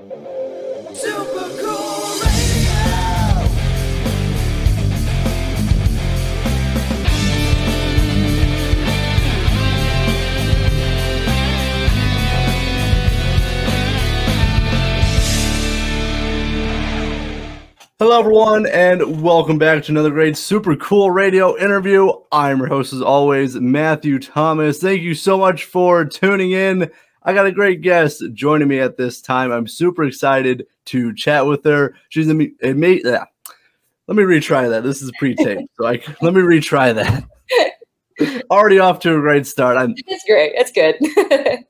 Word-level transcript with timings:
Super 0.00 0.16
cool 1.60 2.20
radio. 2.22 2.70
Hello, 17.98 18.18
everyone, 18.18 18.64
and 18.68 19.22
welcome 19.22 19.58
back 19.58 19.82
to 19.84 19.92
another 19.92 20.08
great 20.08 20.38
Super 20.38 20.76
Cool 20.76 21.10
Radio 21.10 21.58
interview. 21.58 22.10
I'm 22.32 22.60
your 22.60 22.68
host, 22.68 22.94
as 22.94 23.02
always, 23.02 23.56
Matthew 23.56 24.18
Thomas. 24.18 24.80
Thank 24.80 25.02
you 25.02 25.14
so 25.14 25.36
much 25.36 25.64
for 25.64 26.06
tuning 26.06 26.52
in. 26.52 26.90
I 27.22 27.34
got 27.34 27.46
a 27.46 27.52
great 27.52 27.82
guest 27.82 28.22
joining 28.32 28.68
me 28.68 28.78
at 28.78 28.96
this 28.96 29.20
time. 29.20 29.52
I'm 29.52 29.66
super 29.66 30.04
excited 30.04 30.66
to 30.86 31.14
chat 31.14 31.46
with 31.46 31.64
her. 31.64 31.94
She's 32.08 32.28
a 32.28 32.34
me. 32.34 32.52
a 32.62 32.72
ma- 32.72 32.86
yeah. 32.86 33.24
Let 34.06 34.16
me 34.16 34.22
retry 34.24 34.68
that. 34.70 34.82
This 34.82 35.02
is 35.02 35.12
pre-tape, 35.18 35.68
so 35.78 35.86
I 35.86 36.02
let 36.22 36.34
me 36.34 36.40
retry 36.40 36.94
that. 36.94 38.44
Already 38.50 38.78
off 38.78 39.00
to 39.00 39.16
a 39.16 39.20
great 39.20 39.46
start. 39.46 39.76
I'm 39.76 39.94
It's 39.96 40.24
great. 40.24 40.52
It's 40.54 40.72
good. 40.72 40.96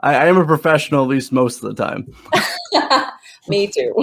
I, 0.00 0.14
I 0.14 0.26
am 0.26 0.36
a 0.36 0.46
professional, 0.46 1.02
at 1.02 1.08
least 1.08 1.32
most 1.32 1.62
of 1.62 1.74
the 1.74 1.84
time. 1.84 2.06
Me 3.48 3.66
too. 3.66 3.94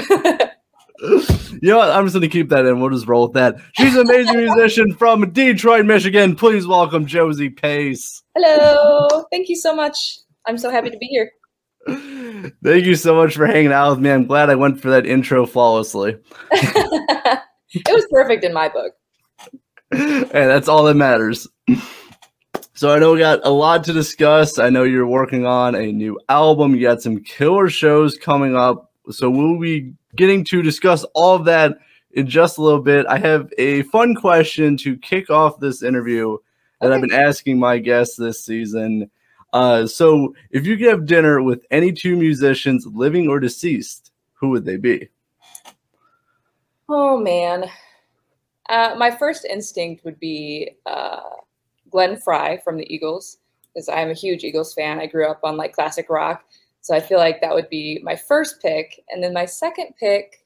You 1.02 1.72
know 1.72 1.78
what? 1.78 1.90
I'm 1.90 2.06
just 2.06 2.14
going 2.14 2.22
to 2.22 2.28
keep 2.30 2.50
that 2.50 2.66
in. 2.66 2.80
We'll 2.80 2.90
just 2.90 3.08
roll 3.08 3.24
with 3.24 3.34
that. 3.34 3.56
She's 3.74 3.96
an 3.96 4.02
amazing 4.02 4.38
musician 4.38 4.94
from 4.94 5.30
Detroit, 5.32 5.86
Michigan. 5.86 6.36
Please 6.36 6.68
welcome 6.68 7.06
Josie 7.06 7.50
Pace. 7.50 8.24
Hello. 8.36 9.26
Thank 9.32 9.50
you 9.50 9.56
so 9.56 9.76
much. 9.76 10.20
I'm 10.46 10.58
so 10.58 10.70
happy 10.70 10.90
to 10.90 10.98
be 10.98 11.08
here. 11.08 11.32
Thank 12.64 12.86
you 12.86 12.96
so 12.96 13.16
much 13.16 13.36
for 13.36 13.46
hanging 13.46 13.72
out 13.72 13.92
with 13.92 14.00
me. 14.00 14.12
I'm 14.12 14.26
glad 14.26 14.50
I 14.50 14.56
went 14.56 14.82
for 14.82 14.90
that 14.90 15.06
intro 15.06 15.46
flawlessly. 15.46 16.18
it 16.52 17.42
was 17.88 18.08
perfect 18.12 18.44
in 18.44 18.54
my 18.54 18.70
book. 18.70 18.94
Hey, 19.92 20.26
that's 20.32 20.68
all 20.68 20.84
that 20.86 20.96
matters. 20.96 21.48
So 22.74 22.94
I 22.94 23.00
know 23.00 23.14
we 23.14 23.20
got 23.20 23.46
a 23.46 23.50
lot 23.50 23.86
to 23.86 23.94
discuss. 23.94 24.60
I 24.60 24.70
know 24.70 24.84
you're 24.84 25.08
working 25.08 25.46
on 25.46 25.76
a 25.76 25.92
new 25.92 26.20
album. 26.28 26.76
You 26.76 26.82
got 26.82 27.02
some 27.02 27.24
killer 27.24 27.70
shows 27.70 28.18
coming 28.18 28.56
up. 28.56 28.85
So 29.12 29.30
we'll 29.30 29.60
be 29.60 29.94
getting 30.16 30.44
to 30.46 30.62
discuss 30.62 31.04
all 31.14 31.36
of 31.36 31.46
that 31.46 31.78
in 32.12 32.28
just 32.28 32.58
a 32.58 32.62
little 32.62 32.82
bit. 32.82 33.06
I 33.08 33.18
have 33.18 33.52
a 33.58 33.84
fun 33.84 34.16
question 34.16 34.78
to 34.78 34.98
kick 34.98 35.30
off 35.30 35.60
this 35.60 35.84
interview 35.84 36.38
that 36.82 36.92
I've 36.92 37.02
been 37.02 37.14
asking 37.14 37.60
my 37.60 37.78
guests 37.78 38.16
this 38.16 38.44
season. 38.44 39.10
Uh, 39.54 39.88
so 39.88 40.36
if 40.52 40.66
you 40.66 40.78
could 40.78 40.88
have 40.88 41.06
dinner 41.06 41.42
with 41.42 41.66
any 41.72 41.92
two 41.92 42.16
musicians, 42.16 42.86
living 42.86 43.28
or 43.28 43.40
deceased, 43.40 44.12
who 44.34 44.50
would 44.50 44.66
they 44.66 44.78
be? 44.78 45.10
Oh 46.90 47.18
man. 47.18 47.66
Uh, 48.70 48.96
my 48.98 49.12
first 49.12 49.46
instinct 49.46 50.04
would 50.06 50.20
be 50.20 50.72
uh, 50.86 51.22
Glenn 51.90 52.18
Frey 52.18 52.60
from 52.64 52.78
the 52.78 52.94
Eagles, 52.94 53.38
because 53.74 53.88
I'm 53.90 54.10
a 54.10 54.14
huge 54.14 54.44
Eagles 54.44 54.74
fan. 54.74 55.00
I 55.00 55.06
grew 55.06 55.30
up 55.30 55.42
on 55.44 55.56
like 55.56 55.74
classic 55.74 56.10
rock, 56.10 56.44
so 56.86 56.94
I 56.94 57.00
feel 57.00 57.18
like 57.18 57.42
that 57.42 57.52
would 57.52 57.68
be 57.68 58.00
my 58.04 58.16
first 58.16 58.62
pick. 58.62 59.04
And 59.10 59.24
then 59.24 59.34
my 59.34 59.46
second 59.46 59.96
pick 60.00 60.46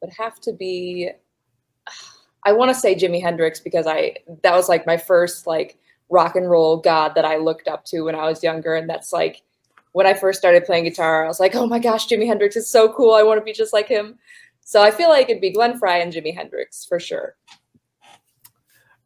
would 0.00 0.10
have 0.16 0.40
to 0.40 0.54
be. 0.54 1.10
I 2.46 2.52
want 2.52 2.70
to 2.70 2.74
say 2.74 2.94
Jimi 2.94 3.20
Hendrix 3.20 3.60
because 3.60 3.86
I 3.86 4.16
that 4.42 4.54
was 4.54 4.66
like 4.66 4.86
my 4.86 4.96
first 4.96 5.46
like 5.46 5.76
rock 6.08 6.36
and 6.36 6.48
roll 6.48 6.78
god 6.78 7.14
that 7.16 7.26
I 7.26 7.36
looked 7.36 7.68
up 7.68 7.84
to 7.88 8.00
when 8.00 8.14
I 8.14 8.24
was 8.24 8.42
younger, 8.42 8.76
and 8.76 8.88
that's 8.88 9.12
like 9.12 9.42
when 9.92 10.06
I 10.06 10.14
first 10.14 10.38
started 10.38 10.64
playing 10.64 10.84
guitar. 10.84 11.22
I 11.22 11.28
was 11.28 11.38
like, 11.38 11.54
oh 11.54 11.66
my 11.66 11.78
gosh, 11.78 12.08
Jimi 12.08 12.26
Hendrix 12.26 12.56
is 12.56 12.66
so 12.66 12.90
cool. 12.94 13.12
I 13.12 13.22
want 13.22 13.38
to 13.38 13.44
be 13.44 13.52
just 13.52 13.74
like 13.74 13.88
him. 13.88 14.18
So 14.62 14.82
I 14.82 14.90
feel 14.90 15.10
like 15.10 15.28
it'd 15.28 15.42
be 15.42 15.52
Glenn 15.52 15.78
Frey 15.78 16.00
and 16.00 16.14
Jimi 16.14 16.34
Hendrix 16.34 16.86
for 16.86 16.98
sure. 16.98 17.36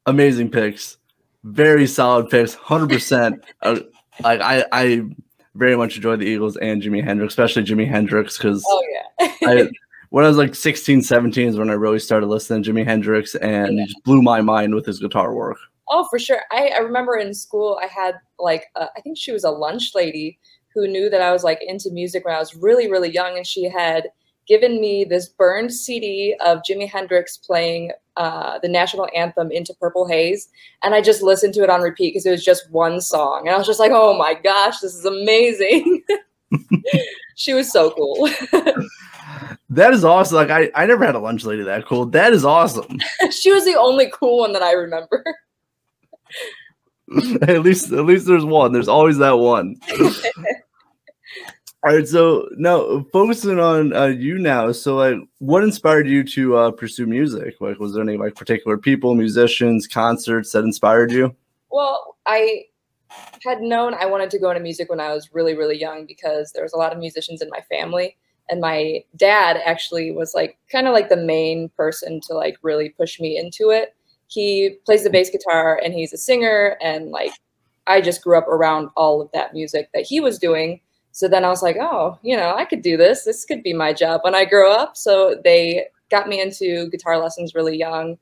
amazing 0.07 0.49
picks 0.49 0.99
very 1.43 1.89
solid 1.89 2.31
picks 2.31 2.55
100% 2.55 3.43
uh, 3.63 3.81
like 4.23 4.41
i 4.41 4.65
i 4.71 5.03
very 5.55 5.77
much 5.77 5.97
enjoy 5.97 6.17
the 6.17 6.27
eagles 6.27 6.57
and 6.59 6.83
jimi 6.83 7.03
hendrix 7.03 7.33
especially 7.33 7.63
jimi 7.63 7.89
hendrix 7.89 8.37
because 8.37 8.65
Oh 8.67 8.83
yeah. 8.93 9.33
I, 9.43 9.71
when 10.11 10.25
i 10.25 10.29
was 10.29 10.37
like 10.37 10.55
16 10.55 11.03
17 11.03 11.49
is 11.49 11.57
when 11.57 11.71
i 11.71 11.75
really 11.75 11.99
started 11.99 12.27
listening 12.27 12.63
to 12.63 12.73
jimi 12.73 12.85
hendrix 12.85 13.35
and 13.37 13.79
he 13.79 13.87
just 13.87 14.03
blew 14.05 14.23
my 14.23 14.41
mind 14.41 14.75
with 14.75 14.87
his 14.87 15.01
guitar 15.01 15.35
work 15.35 15.59
oh, 15.89 16.07
for 16.11 16.19
sure. 16.19 16.41
I, 16.51 16.73
I 16.77 16.79
remember 16.79 17.17
in 17.17 17.35
school 17.35 17.79
I 17.83 17.87
had 17.87 18.17
like 18.39 18.67
uh, 18.77 18.87
I 18.97 19.01
think 19.01 19.19
she 19.19 19.33
was 19.33 19.45
a 19.45 19.51
lunch 19.51 19.93
lady 19.95 20.39
who 20.75 20.89
knew 20.89 21.09
that 21.11 21.23
I 21.23 21.33
was 21.33 21.45
like 21.45 21.61
into 21.63 21.91
music 21.91 22.25
when 22.25 22.35
I 22.35 22.39
was 22.39 22.57
really 22.57 22.91
really 22.91 23.11
young, 23.11 23.37
and 23.37 23.47
she 23.47 23.69
had 23.69 24.09
given 24.47 24.81
me 24.81 25.05
this 25.05 25.29
burned 25.29 25.73
CD 25.73 26.37
of 26.45 26.63
Jimi 26.69 26.89
Hendrix 26.89 27.37
playing 27.37 27.93
uh, 28.17 28.59
the 28.61 28.69
national 28.69 29.09
anthem 29.15 29.51
"Into 29.51 29.75
Purple 29.75 30.07
Haze," 30.07 30.49
and 30.83 30.95
I 30.95 31.01
just 31.01 31.23
listened 31.23 31.55
to 31.55 31.63
it 31.63 31.71
on 31.71 31.83
repeat 31.83 32.11
because 32.11 32.27
it 32.27 32.31
was 32.31 32.45
just 32.45 32.71
one 32.71 33.01
song, 33.01 33.47
and 33.47 33.55
I 33.55 33.59
was 33.59 33.67
just 33.67 33.81
like, 33.81 33.93
"Oh 33.93 34.17
my 34.17 34.35
gosh, 34.35 34.81
this 34.81 34.95
is 34.95 35.05
amazing!" 35.05 36.03
she 37.35 37.55
was 37.55 37.71
so 37.71 37.91
cool. 37.93 38.29
that 39.71 39.93
is 39.93 40.05
awesome 40.05 40.37
like 40.37 40.51
i 40.51 40.71
i 40.75 40.87
never 40.87 41.05
had 41.05 41.15
a 41.15 41.19
lunch 41.19 41.45
lady 41.45 41.63
that 41.63 41.87
cool 41.87 42.07
that 42.07 42.33
is 42.33 42.45
awesome 42.45 42.99
she 43.31 43.51
was 43.53 43.65
the 43.65 43.75
only 43.75 44.11
cool 44.13 44.39
one 44.39 44.53
that 44.53 44.63
I 44.63 44.73
remember. 44.73 45.25
at 47.43 47.63
least 47.63 47.93
at 47.93 48.05
least 48.05 48.27
there's 48.27 48.45
one 48.45 48.73
there's 48.73 48.89
always 48.89 49.19
that 49.19 49.39
one 49.39 49.77
all 51.85 51.95
right 51.95 52.09
so 52.09 52.49
now 52.57 53.05
focusing 53.13 53.59
on 53.61 53.95
uh, 53.95 54.07
you 54.07 54.39
now 54.39 54.73
so 54.73 54.97
like 54.97 55.17
what 55.39 55.63
inspired 55.63 56.09
you 56.09 56.25
to 56.25 56.57
uh, 56.57 56.71
pursue 56.71 57.07
music 57.07 57.55
like 57.61 57.79
was 57.79 57.93
there 57.95 58.03
any 58.03 58.17
like 58.17 58.35
particular 58.35 58.79
people 58.79 59.15
musicians 59.15 59.87
concerts 59.87 60.53
that 60.53 60.65
inspired 60.65 61.13
you 61.13 61.35
Well, 61.71 62.17
I 62.27 62.67
had 63.45 63.61
known 63.61 63.95
I 63.95 64.07
wanted 64.07 64.31
to 64.31 64.39
go 64.39 64.51
into 64.51 64.63
music 64.63 64.89
when 64.91 65.01
I 65.01 65.13
was 65.13 65.31
really, 65.35 65.57
really 65.57 65.79
young 65.79 66.07
because 66.07 66.53
there 66.53 66.63
was 66.63 66.73
a 66.73 66.77
lot 66.77 66.93
of 66.93 66.99
musicians 66.99 67.43
in 67.43 67.51
my 67.51 67.61
family. 67.69 68.17
And 68.49 68.61
my 68.61 69.03
dad 69.17 69.61
actually 69.65 70.13
was 70.13 70.35
like 70.35 70.59
kind 70.71 70.87
of 70.87 70.93
like 70.93 71.09
the 71.09 71.17
main 71.17 71.71
person 71.71 72.21
to 72.29 72.35
like 72.35 72.57
really 72.63 72.91
push 72.91 73.19
me 73.21 73.39
into 73.39 73.71
it. 73.71 73.95
He 74.29 74.77
plays 74.87 75.05
the 75.05 75.11
bass 75.11 75.31
guitar 75.31 75.81
and 75.83 75.95
he's 75.95 76.13
a 76.13 76.19
singer. 76.19 76.77
And 76.81 77.11
like 77.11 77.33
I 77.87 78.01
just 78.01 78.23
grew 78.23 78.39
up 78.39 78.49
around 78.49 78.91
all 78.97 79.21
of 79.21 79.31
that 79.33 79.53
music 79.53 79.91
that 79.95 80.05
he 80.07 80.21
was 80.21 80.39
doing. 80.39 80.81
So 81.15 81.29
then 81.29 81.45
I 81.45 81.49
was 81.49 81.63
like, 81.63 81.77
oh, 81.81 82.19
you 82.23 82.37
know, 82.37 82.57
I 82.57 82.65
could 82.65 82.83
do 82.83 82.97
this. 82.97 83.23
This 83.23 83.45
could 83.45 83.63
be 83.63 83.73
my 83.73 83.93
job 83.93 84.23
when 84.25 84.35
I 84.35 84.45
grow 84.45 84.73
up. 84.73 84.97
So 84.97 85.41
they 85.45 85.87
got 86.11 86.29
me 86.29 86.41
into 86.41 86.91
guitar 86.91 87.19
lessons 87.19 87.55
really 87.55 87.79
young 87.79 88.19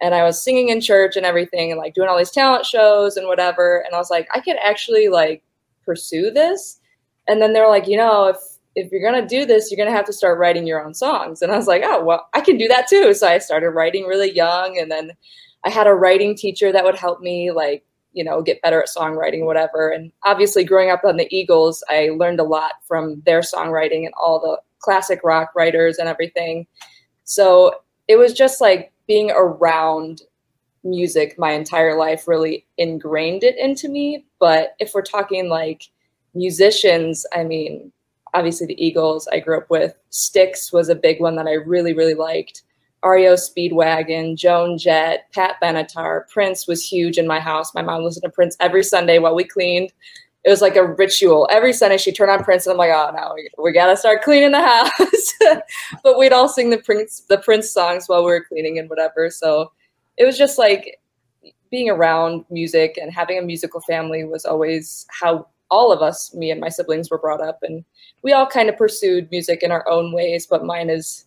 and 0.00 0.14
I 0.14 0.22
was 0.22 0.40
singing 0.40 0.68
in 0.68 0.80
church 0.80 1.16
and 1.16 1.26
everything 1.26 1.72
and 1.72 1.78
like 1.78 1.94
doing 1.94 2.08
all 2.08 2.16
these 2.16 2.30
talent 2.30 2.64
shows 2.64 3.16
and 3.16 3.26
whatever. 3.26 3.78
And 3.78 3.96
I 3.96 3.98
was 3.98 4.10
like, 4.10 4.28
I 4.32 4.38
could 4.38 4.58
actually 4.62 5.08
like 5.08 5.42
pursue 5.84 6.30
this. 6.30 6.78
And 7.26 7.42
then 7.42 7.52
they're 7.52 7.68
like, 7.68 7.88
you 7.88 7.96
know, 7.96 8.28
if 8.28 8.36
if 8.76 8.92
you're 8.92 9.02
gonna 9.02 9.26
do 9.26 9.44
this, 9.44 9.72
you're 9.72 9.84
gonna 9.84 9.96
have 9.96 10.06
to 10.06 10.12
start 10.12 10.38
writing 10.38 10.68
your 10.68 10.84
own 10.84 10.94
songs. 10.94 11.42
And 11.42 11.50
I 11.50 11.56
was 11.56 11.66
like, 11.66 11.82
oh 11.84 12.04
well, 12.04 12.28
I 12.32 12.42
can 12.42 12.58
do 12.58 12.68
that 12.68 12.86
too. 12.86 13.12
So 13.14 13.26
I 13.26 13.38
started 13.38 13.70
writing 13.70 14.04
really 14.04 14.30
young, 14.30 14.78
and 14.78 14.88
then 14.88 15.12
I 15.64 15.70
had 15.70 15.88
a 15.88 15.94
writing 15.94 16.36
teacher 16.36 16.70
that 16.70 16.84
would 16.84 16.94
help 16.94 17.20
me 17.20 17.50
like 17.50 17.84
you 18.16 18.24
know 18.24 18.42
get 18.42 18.62
better 18.62 18.80
at 18.80 18.88
songwriting, 18.88 19.44
whatever. 19.44 19.90
And 19.90 20.10
obviously, 20.24 20.64
growing 20.64 20.90
up 20.90 21.04
on 21.04 21.18
the 21.18 21.28
Eagles, 21.30 21.84
I 21.88 22.10
learned 22.16 22.40
a 22.40 22.44
lot 22.44 22.72
from 22.88 23.22
their 23.26 23.40
songwriting 23.40 24.06
and 24.06 24.14
all 24.20 24.40
the 24.40 24.58
classic 24.80 25.20
rock 25.22 25.52
writers 25.54 25.98
and 25.98 26.08
everything. 26.08 26.66
So 27.24 27.74
it 28.08 28.16
was 28.16 28.32
just 28.32 28.60
like 28.60 28.92
being 29.06 29.30
around 29.30 30.22
music 30.82 31.34
my 31.38 31.50
entire 31.50 31.96
life 31.98 32.26
really 32.26 32.66
ingrained 32.78 33.44
it 33.44 33.58
into 33.58 33.88
me. 33.88 34.24
But 34.38 34.74
if 34.78 34.92
we're 34.94 35.02
talking 35.02 35.48
like 35.48 35.82
musicians, 36.34 37.26
I 37.34 37.44
mean, 37.44 37.92
obviously 38.32 38.66
the 38.66 38.84
Eagles 38.84 39.28
I 39.32 39.40
grew 39.40 39.58
up 39.58 39.68
with. 39.68 39.94
Styx 40.10 40.72
was 40.72 40.88
a 40.88 40.94
big 40.94 41.20
one 41.20 41.36
that 41.36 41.46
I 41.46 41.54
really, 41.54 41.92
really 41.92 42.14
liked. 42.14 42.62
REO 43.06 43.34
Speedwagon, 43.34 44.36
Joan 44.36 44.78
Jett, 44.78 45.30
Pat 45.32 45.56
Benatar, 45.62 46.28
Prince 46.28 46.66
was 46.66 46.86
huge 46.86 47.18
in 47.18 47.26
my 47.26 47.40
house. 47.40 47.74
My 47.74 47.82
mom 47.82 48.02
listened 48.02 48.24
to 48.24 48.30
Prince 48.30 48.56
every 48.60 48.82
Sunday 48.82 49.18
while 49.18 49.34
we 49.34 49.44
cleaned. 49.44 49.92
It 50.44 50.50
was 50.50 50.62
like 50.62 50.76
a 50.76 50.86
ritual. 50.86 51.48
Every 51.50 51.72
Sunday 51.72 51.98
she 51.98 52.12
turned 52.12 52.30
on 52.30 52.44
Prince, 52.44 52.66
and 52.66 52.72
I'm 52.72 52.78
like, 52.78 52.92
oh 52.92 53.10
no, 53.14 53.32
we, 53.34 53.50
we 53.62 53.72
gotta 53.72 53.96
start 53.96 54.22
cleaning 54.22 54.52
the 54.52 54.62
house. 54.62 55.60
but 56.02 56.18
we'd 56.18 56.32
all 56.32 56.48
sing 56.48 56.70
the 56.70 56.78
Prince 56.78 57.20
the 57.28 57.38
Prince 57.38 57.70
songs 57.70 58.08
while 58.08 58.24
we 58.24 58.30
were 58.30 58.44
cleaning 58.44 58.78
and 58.78 58.88
whatever. 58.88 59.28
So 59.30 59.72
it 60.16 60.24
was 60.24 60.38
just 60.38 60.58
like 60.58 61.00
being 61.70 61.90
around 61.90 62.44
music 62.48 62.96
and 63.00 63.12
having 63.12 63.38
a 63.38 63.42
musical 63.42 63.80
family 63.80 64.24
was 64.24 64.44
always 64.44 65.06
how 65.10 65.48
all 65.68 65.92
of 65.92 66.00
us, 66.00 66.32
me 66.32 66.52
and 66.52 66.60
my 66.60 66.68
siblings, 66.68 67.10
were 67.10 67.18
brought 67.18 67.40
up, 67.40 67.58
and 67.62 67.84
we 68.22 68.32
all 68.32 68.46
kind 68.46 68.68
of 68.68 68.76
pursued 68.76 69.30
music 69.30 69.62
in 69.62 69.72
our 69.72 69.88
own 69.88 70.12
ways. 70.12 70.46
But 70.46 70.64
mine 70.64 70.90
is 70.90 71.26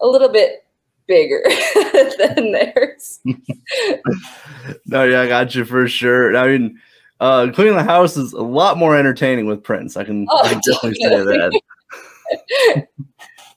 a 0.00 0.06
little 0.06 0.28
bit 0.28 0.64
bigger 1.10 1.42
than 2.18 2.52
theirs. 2.52 3.20
no, 4.86 5.04
yeah, 5.04 5.22
I 5.22 5.28
got 5.28 5.54
you 5.54 5.64
for 5.64 5.88
sure. 5.88 6.36
I 6.36 6.46
mean, 6.46 6.80
uh, 7.18 7.50
cleaning 7.52 7.76
the 7.76 7.82
house 7.82 8.16
is 8.16 8.32
a 8.32 8.40
lot 8.40 8.78
more 8.78 8.96
entertaining 8.96 9.46
with 9.46 9.62
Prince. 9.62 9.96
I 9.96 10.04
can, 10.04 10.26
Oh, 10.30 10.44
I 10.44 10.50
can 10.50 10.60
definitely 10.60 10.94
say 10.94 11.08
that. 11.08 12.86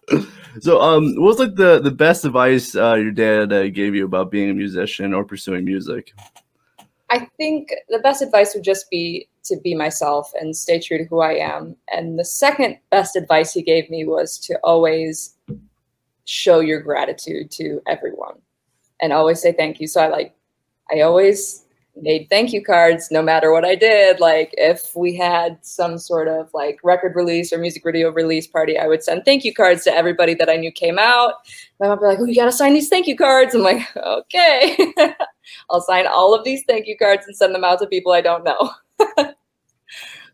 so, 0.62 0.82
um, 0.82 1.16
what 1.16 1.28
was 1.28 1.40
like 1.40 1.56
the 1.56 1.80
the 1.80 1.92
best 1.92 2.26
advice 2.26 2.76
uh, 2.76 2.96
your 2.96 3.12
dad 3.12 3.54
uh, 3.54 3.70
gave 3.70 3.96
you 3.96 4.04
about 4.04 4.32
being 4.32 4.50
a 4.50 4.54
musician 4.54 5.14
or 5.14 5.24
pursuing 5.24 5.64
music? 5.64 6.14
I 7.12 7.28
think 7.38 7.70
the 7.90 8.00
best 8.00 8.24
advice 8.24 8.56
would 8.56 8.64
just 8.64 8.90
be 8.90 9.30
to 9.44 9.58
be 9.64 9.76
myself 9.76 10.32
and 10.40 10.56
stay 10.56 10.80
true 10.80 10.98
to 10.98 11.04
who 11.06 11.20
I 11.20 11.34
am. 11.34 11.76
And 11.94 12.18
the 12.18 12.26
second 12.26 12.80
best 12.90 13.16
advice 13.16 13.54
he 13.54 13.62
gave 13.62 13.88
me 13.92 14.06
was 14.06 14.40
to 14.40 14.58
always 14.64 15.36
show 16.26 16.60
your 16.60 16.82
gratitude 16.82 17.52
to 17.52 17.82
everyone 17.88 18.36
and 19.02 19.14
always 19.14 19.42
say 19.42 19.52
thank 19.52 19.80
you. 19.80 19.88
So 19.88 20.02
I 20.02 20.08
like, 20.08 20.34
I 20.92 21.02
always 21.02 21.64
made 21.96 22.28
thank 22.30 22.52
you 22.54 22.64
cards 22.64 23.12
no 23.12 23.22
matter 23.22 23.52
what 23.52 23.66
I 23.66 23.76
did. 23.76 24.20
Like 24.20 24.54
if 24.58 24.96
we 24.96 25.16
had 25.16 25.64
some 25.64 25.98
sort 26.00 26.28
of 26.28 26.50
like 26.54 26.80
record 26.84 27.16
release 27.16 27.54
or 27.54 27.58
music 27.58 27.84
video 27.84 28.12
release 28.12 28.48
party, 28.48 28.78
I 28.78 28.88
would 28.88 29.04
send 29.04 29.26
thank 29.26 29.44
you 29.44 29.54
cards 29.54 29.84
to 29.84 29.94
everybody 29.94 30.34
that 30.36 30.50
I 30.50 30.56
knew 30.56 30.72
came 30.72 30.98
out. 30.98 31.36
My 31.80 31.88
mom 31.88 32.00
would 32.00 32.04
be 32.04 32.08
like, 32.08 32.20
oh, 32.20 32.26
you 32.26 32.36
got 32.36 32.46
to 32.46 32.52
sign 32.52 32.74
these 32.74 32.90
thank 32.90 33.08
you 33.08 33.16
cards. 33.16 33.54
I'm 33.54 33.62
like, 33.62 33.86
okay. 33.98 34.78
I'll 35.70 35.82
sign 35.82 36.08
all 36.08 36.34
of 36.34 36.44
these 36.44 36.64
thank 36.68 36.88
you 36.88 36.98
cards 36.98 37.26
and 37.28 37.36
send 37.36 37.54
them 37.54 37.64
out 37.64 37.80
to 37.80 37.88
people 37.88 38.12
I 38.12 38.22
don't 38.22 38.44
know. 38.44 38.72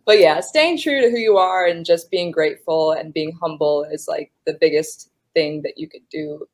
but 0.05 0.19
yeah, 0.19 0.39
staying 0.39 0.77
true 0.77 1.01
to 1.01 1.09
who 1.09 1.17
you 1.17 1.37
are 1.37 1.65
and 1.65 1.85
just 1.85 2.09
being 2.11 2.31
grateful 2.31 2.91
and 2.91 3.13
being 3.13 3.31
humble 3.31 3.83
is 3.83 4.07
like 4.07 4.31
the 4.45 4.57
biggest 4.61 5.11
thing 5.33 5.61
that 5.63 5.77
you 5.77 5.87
could 5.87 6.07
do 6.11 6.47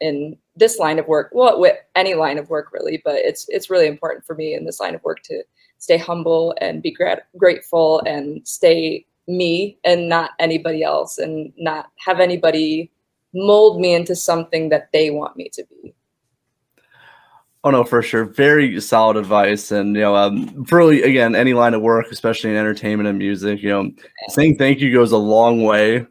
in 0.00 0.36
this 0.56 0.78
line 0.78 0.98
of 0.98 1.06
work. 1.06 1.30
Well, 1.32 1.60
with 1.60 1.76
any 1.94 2.14
line 2.14 2.38
of 2.38 2.50
work 2.50 2.72
really, 2.72 3.00
but 3.04 3.16
it's 3.16 3.46
it's 3.48 3.70
really 3.70 3.86
important 3.86 4.24
for 4.26 4.34
me 4.34 4.54
in 4.54 4.64
this 4.64 4.80
line 4.80 4.94
of 4.94 5.02
work 5.04 5.22
to 5.24 5.42
stay 5.78 5.96
humble 5.96 6.54
and 6.60 6.82
be 6.82 6.90
grat- 6.90 7.26
grateful 7.36 8.00
and 8.06 8.46
stay 8.46 9.06
me 9.28 9.78
and 9.84 10.08
not 10.08 10.30
anybody 10.38 10.82
else 10.82 11.18
and 11.18 11.52
not 11.56 11.90
have 12.04 12.20
anybody 12.20 12.90
mold 13.34 13.80
me 13.80 13.94
into 13.94 14.14
something 14.14 14.68
that 14.68 14.90
they 14.92 15.10
want 15.10 15.36
me 15.36 15.48
to 15.52 15.64
be. 15.70 15.94
Oh 17.64 17.70
no, 17.70 17.84
for 17.84 18.02
sure. 18.02 18.24
Very 18.24 18.80
solid 18.80 19.16
advice, 19.16 19.70
and 19.70 19.94
you 19.94 20.02
know, 20.02 20.16
um, 20.16 20.66
really 20.72 21.02
again, 21.02 21.36
any 21.36 21.54
line 21.54 21.74
of 21.74 21.82
work, 21.82 22.06
especially 22.10 22.50
in 22.50 22.56
entertainment 22.56 23.08
and 23.08 23.18
music, 23.18 23.62
you 23.62 23.68
know, 23.68 23.90
saying 24.30 24.58
thank 24.58 24.80
you 24.80 24.92
goes 24.92 25.12
a 25.12 25.16
long 25.16 25.62
way. 25.62 26.06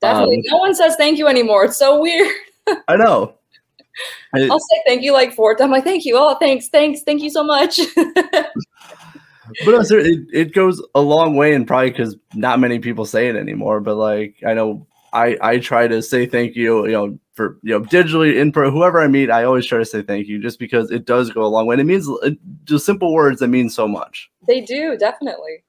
Definitely. 0.00 0.36
Um, 0.38 0.42
no 0.46 0.56
one 0.58 0.74
says 0.74 0.96
thank 0.96 1.18
you 1.18 1.26
anymore. 1.26 1.64
It's 1.64 1.76
so 1.76 2.00
weird. 2.00 2.28
I 2.86 2.96
know. 2.96 3.34
I- 4.34 4.48
I'll 4.48 4.60
say 4.60 4.82
thank 4.86 5.02
you 5.02 5.12
like 5.12 5.34
four 5.34 5.54
times. 5.54 5.64
I'm 5.66 5.70
like, 5.72 5.84
thank 5.84 6.04
you. 6.04 6.16
Oh, 6.16 6.36
thanks, 6.36 6.68
thanks, 6.68 7.02
thank 7.02 7.22
you 7.22 7.30
so 7.30 7.42
much. 7.42 7.80
but 7.96 8.52
no, 9.66 9.82
sir, 9.82 9.98
it, 9.98 10.20
it 10.32 10.54
goes 10.54 10.82
a 10.94 11.00
long 11.00 11.34
way, 11.34 11.54
and 11.54 11.66
probably 11.66 11.90
because 11.90 12.16
not 12.34 12.60
many 12.60 12.78
people 12.78 13.04
say 13.04 13.28
it 13.28 13.36
anymore. 13.36 13.80
But 13.80 13.96
like, 13.96 14.36
I 14.46 14.54
know 14.54 14.86
I 15.12 15.36
I 15.40 15.58
try 15.58 15.88
to 15.88 16.02
say 16.02 16.26
thank 16.26 16.54
you, 16.54 16.86
you 16.86 16.92
know, 16.92 17.18
for 17.34 17.58
you 17.62 17.78
know, 17.78 17.84
digitally 17.84 18.36
in 18.36 18.52
pro, 18.52 18.70
whoever 18.70 19.00
I 19.00 19.08
meet, 19.08 19.30
I 19.30 19.44
always 19.44 19.66
try 19.66 19.78
to 19.78 19.84
say 19.86 20.02
thank 20.02 20.28
you, 20.28 20.40
just 20.40 20.58
because 20.58 20.90
it 20.90 21.04
does 21.06 21.30
go 21.30 21.42
a 21.42 21.48
long 21.48 21.66
way. 21.66 21.74
And 21.74 21.80
it 21.80 21.84
means 21.84 22.08
it, 22.22 22.38
just 22.64 22.84
simple 22.86 23.12
words 23.14 23.40
that 23.40 23.48
mean 23.48 23.70
so 23.70 23.88
much. 23.88 24.30
they 24.46 24.60
do, 24.60 24.96
definitely. 24.98 25.64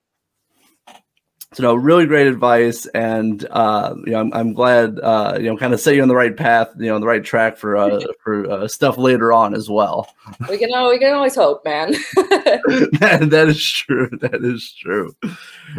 So 1.53 1.63
no, 1.63 1.73
really 1.73 2.05
great 2.05 2.27
advice, 2.27 2.85
and 2.87 3.43
uh, 3.49 3.95
you 4.05 4.11
know, 4.11 4.19
I'm, 4.19 4.33
I'm 4.33 4.53
glad 4.53 4.99
uh, 4.99 5.35
you 5.39 5.47
know, 5.47 5.57
kind 5.57 5.73
of 5.73 5.79
set 5.79 5.95
you 5.95 6.01
on 6.03 6.07
the 6.07 6.15
right 6.15 6.37
path, 6.37 6.69
you 6.77 6.85
know, 6.85 6.95
on 6.95 7.01
the 7.01 7.07
right 7.07 7.23
track 7.23 7.57
for 7.57 7.75
uh, 7.75 8.01
for 8.23 8.47
uh, 8.51 8.67
stuff 8.67 8.99
later 8.99 9.33
on 9.33 9.55
as 9.55 9.67
well. 9.67 10.13
We 10.47 10.59
can 10.59 10.69
we 10.89 10.99
can 10.99 11.11
always 11.11 11.33
hope, 11.33 11.65
man. 11.65 11.91
that, 12.15 13.27
that 13.31 13.47
is 13.47 13.67
true. 13.67 14.09
That 14.19 14.43
is 14.43 14.73
true. 14.73 15.15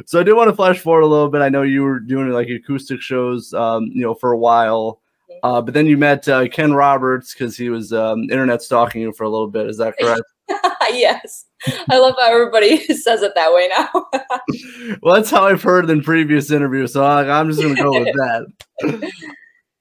So 0.06 0.19
I 0.19 0.22
did 0.25 0.32
want 0.32 0.49
to 0.50 0.56
flash 0.56 0.81
forward 0.81 1.02
a 1.02 1.06
little 1.06 1.28
bit. 1.28 1.40
I 1.40 1.50
know 1.50 1.62
you 1.62 1.82
were 1.82 2.00
doing 2.00 2.31
like 2.31 2.49
acoustic 2.49 3.00
shows, 3.00 3.52
um, 3.55 3.90
you 3.93 4.00
know, 4.00 4.14
for 4.14 4.32
a 4.32 4.38
while, 4.38 5.00
uh, 5.43 5.61
but 5.61 5.75
then 5.75 5.87
you 5.87 5.96
met 5.96 6.26
uh, 6.26 6.49
Ken 6.49 6.73
Roberts 6.73 7.32
because 7.32 7.56
he 7.56 7.69
was 7.69 7.93
um, 7.93 8.25
internet 8.25 8.62
stalking 8.62 9.02
you 9.02 9.12
for 9.12 9.25
a 9.25 9.28
little 9.28 9.46
bit. 9.46 9.69
Is 9.69 9.76
that 9.76 9.94
correct? 9.99 10.23
yes. 10.91 11.47
I 11.91 11.99
love 11.99 12.15
how 12.19 12.33
everybody 12.33 12.79
says 12.95 13.23
it 13.23 13.33
that 13.35 13.53
way 13.53 13.69
now. 13.69 14.07
well, 15.03 15.15
that's 15.15 15.31
how 15.31 15.47
I've 15.47 15.62
heard 15.62 15.91
in 15.91 16.03
previous 16.03 16.51
interviews. 16.51 16.93
So 16.93 17.05
I, 17.05 17.39
I'm 17.39 17.51
just 17.51 17.62
going 17.62 17.77
to 17.77 17.83
go 17.83 17.93
with 17.93 18.15
that. 18.15 19.12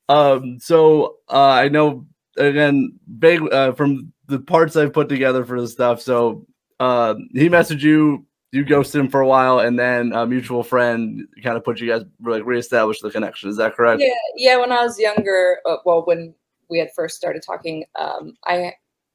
um, 0.09 0.59
so 0.59 1.17
uh, 1.29 1.39
I 1.39 1.69
know 1.69 2.05
again, 2.39 2.97
big 3.19 3.41
uh, 3.53 3.73
from 3.73 4.13
the 4.27 4.39
parts 4.39 4.75
I've 4.75 4.93
put 4.93 5.09
together 5.09 5.45
for 5.45 5.59
this 5.59 5.71
stuff. 5.71 6.01
So 6.01 6.45
uh, 6.79 7.15
he 7.33 7.49
messaged 7.49 7.81
you, 7.81 8.25
you 8.51 8.63
ghosted 8.63 9.01
him 9.01 9.09
for 9.09 9.21
a 9.21 9.27
while, 9.27 9.59
and 9.59 9.77
then 9.77 10.13
a 10.13 10.25
mutual 10.25 10.63
friend 10.63 11.27
kind 11.43 11.57
of 11.57 11.63
put 11.63 11.79
you 11.79 11.87
guys 11.87 12.03
like 12.21 12.45
reestablished 12.45 13.01
the 13.01 13.11
connection. 13.11 13.49
Is 13.49 13.57
that 13.57 13.75
correct? 13.75 14.01
yeah, 14.01 14.13
yeah. 14.35 14.57
When 14.57 14.71
I 14.71 14.83
was 14.83 14.99
younger, 14.99 15.59
uh, 15.65 15.77
well, 15.85 16.03
when 16.05 16.33
we 16.69 16.79
had 16.79 16.89
first 16.95 17.15
started 17.15 17.43
talking, 17.45 17.85
um, 17.99 18.33
I 18.45 18.73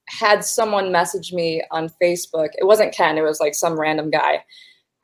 had 0.09 0.45
someone 0.45 0.93
message 0.93 1.33
me 1.33 1.62
on 1.71 1.91
Facebook. 2.03 2.51
It 2.59 2.67
wasn't 2.67 2.95
Ken; 2.95 3.19
it 3.19 3.23
was 3.23 3.41
like 3.41 3.55
some 3.55 3.79
random 3.79 4.11
guy, 4.11 4.45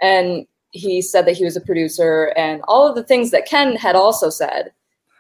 and 0.01 0.47
he 0.73 1.03
said 1.03 1.27
that 1.27 1.37
he 1.37 1.45
was 1.45 1.57
a 1.57 1.61
producer 1.61 2.33
and 2.37 2.63
all 2.69 2.87
of 2.87 2.95
the 2.95 3.03
things 3.03 3.33
that 3.33 3.47
Ken 3.47 3.75
had 3.75 3.97
also 3.97 4.31
said. 4.31 4.73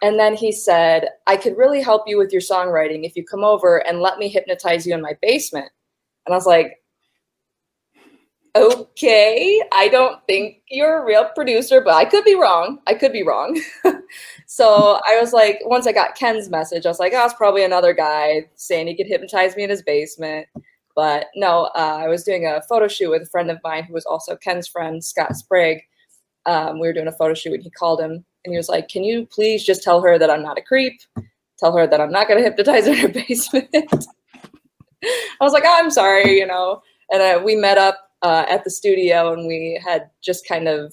And 0.02 0.18
then 0.18 0.34
he 0.34 0.52
said, 0.52 1.08
"I 1.26 1.36
could 1.36 1.56
really 1.56 1.82
help 1.82 2.04
you 2.06 2.16
with 2.18 2.32
your 2.32 2.40
songwriting 2.40 3.04
if 3.04 3.16
you 3.16 3.24
come 3.24 3.44
over 3.44 3.78
and 3.86 4.00
let 4.00 4.18
me 4.18 4.28
hypnotize 4.28 4.86
you 4.86 4.94
in 4.94 5.02
my 5.02 5.16
basement." 5.20 5.70
And 6.26 6.34
I 6.34 6.36
was 6.36 6.46
like, 6.46 6.80
okay, 8.56 9.62
I 9.72 9.88
don't 9.88 10.24
think 10.26 10.62
you're 10.68 11.02
a 11.02 11.04
real 11.04 11.26
producer, 11.34 11.80
but 11.80 11.94
I 11.94 12.04
could 12.04 12.24
be 12.24 12.34
wrong. 12.34 12.78
I 12.86 12.94
could 12.94 13.12
be 13.12 13.22
wrong. 13.22 13.60
so 14.46 15.00
I 15.06 15.18
was 15.20 15.32
like, 15.32 15.60
once 15.64 15.86
I 15.86 15.92
got 15.92 16.14
Ken's 16.14 16.50
message, 16.50 16.86
I 16.86 16.88
was 16.88 16.98
like, 16.98 17.12
oh, 17.14 17.24
it's 17.24 17.34
probably 17.34 17.64
another 17.64 17.92
guy 17.92 18.46
saying 18.56 18.86
he 18.86 18.96
could 18.96 19.06
hypnotize 19.06 19.56
me 19.56 19.64
in 19.64 19.70
his 19.70 19.82
basement. 19.82 20.46
But 20.96 21.26
no, 21.36 21.70
uh, 21.76 21.98
I 22.02 22.08
was 22.08 22.24
doing 22.24 22.46
a 22.46 22.62
photo 22.62 22.88
shoot 22.88 23.10
with 23.10 23.22
a 23.22 23.26
friend 23.26 23.50
of 23.50 23.58
mine 23.62 23.84
who 23.84 23.94
was 23.94 24.06
also 24.06 24.36
Ken's 24.36 24.66
friend, 24.66 25.02
Scott 25.02 25.36
Sprague. 25.36 25.82
Um, 26.46 26.80
we 26.80 26.86
were 26.86 26.92
doing 26.92 27.08
a 27.08 27.12
photo 27.12 27.34
shoot 27.34 27.54
and 27.54 27.62
he 27.62 27.70
called 27.70 28.00
him 28.00 28.12
and 28.44 28.52
he 28.52 28.56
was 28.56 28.68
like, 28.68 28.88
Can 28.88 29.04
you 29.04 29.26
please 29.26 29.64
just 29.64 29.82
tell 29.82 30.00
her 30.00 30.18
that 30.18 30.30
I'm 30.30 30.42
not 30.42 30.58
a 30.58 30.62
creep? 30.62 31.00
Tell 31.58 31.76
her 31.76 31.86
that 31.86 32.00
I'm 32.00 32.10
not 32.10 32.26
going 32.26 32.38
to 32.42 32.44
hypnotize 32.44 32.86
her 32.86 32.92
in 32.92 32.98
her 32.98 33.08
basement. 33.28 33.68
I 35.02 35.44
was 35.44 35.52
like, 35.52 35.64
oh, 35.66 35.76
I'm 35.78 35.90
sorry, 35.90 36.38
you 36.38 36.46
know. 36.46 36.82
And 37.10 37.22
uh, 37.22 37.42
we 37.42 37.56
met 37.56 37.78
up 37.78 38.09
uh, 38.22 38.44
at 38.48 38.64
the 38.64 38.70
studio 38.70 39.32
and 39.32 39.46
we 39.46 39.80
had 39.84 40.10
just 40.22 40.46
kind 40.46 40.68
of 40.68 40.92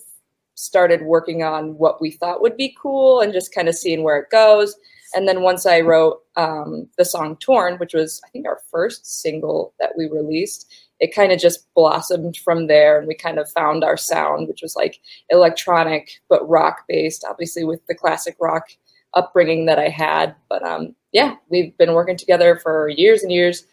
started 0.55 1.03
working 1.03 1.43
on 1.43 1.77
what 1.77 2.01
we 2.01 2.12
thought 2.12 2.41
would 2.41 2.57
be 2.57 2.75
cool 2.81 3.22
and 3.22 3.34
just 3.34 3.53
kind 3.53 3.69
of 3.69 3.75
seeing 3.75 4.03
where 4.03 4.17
it 4.17 4.29
goes. 4.31 4.75
And 5.13 5.27
then 5.27 5.41
once 5.41 5.65
I 5.65 5.81
wrote 5.81 6.24
um, 6.36 6.89
the 6.98 7.05
song 7.05 7.38
Torn, 7.38 7.77
which 7.77 7.93
was, 7.93 8.19
I 8.25 8.29
think, 8.29 8.46
our 8.46 8.60
first 8.72 9.22
single 9.22 9.74
that 9.79 9.93
we 9.98 10.10
released, 10.10 10.69
it 11.00 11.15
kind 11.15 11.31
of 11.31 11.39
just 11.39 11.72
blossomed 11.75 12.38
from 12.38 12.67
there. 12.67 12.98
And 12.98 13.07
we 13.07 13.15
kind 13.15 13.39
of 13.39 13.50
found 13.51 13.84
our 13.84 13.98
sound, 13.98 14.48
which 14.48 14.62
was 14.62 14.75
like 14.75 15.00
electronic, 15.29 16.19
but 16.27 16.48
rock 16.50 16.84
based, 16.88 17.24
obviously, 17.29 17.63
with 17.63 17.86
the 17.88 17.96
classic 17.96 18.36
rock 18.39 18.67
upbringing 19.13 19.65
that 19.67 19.79
I 19.79 19.89
had. 19.89 20.36
But 20.50 20.63
um, 20.63 20.96
yeah, 21.13 21.36
we've 21.50 21.77
been 21.77 21.93
working 21.93 22.17
together 22.17 22.60
for 22.62 22.89
years 22.89 23.24
and 23.24 23.31
years 23.31 23.65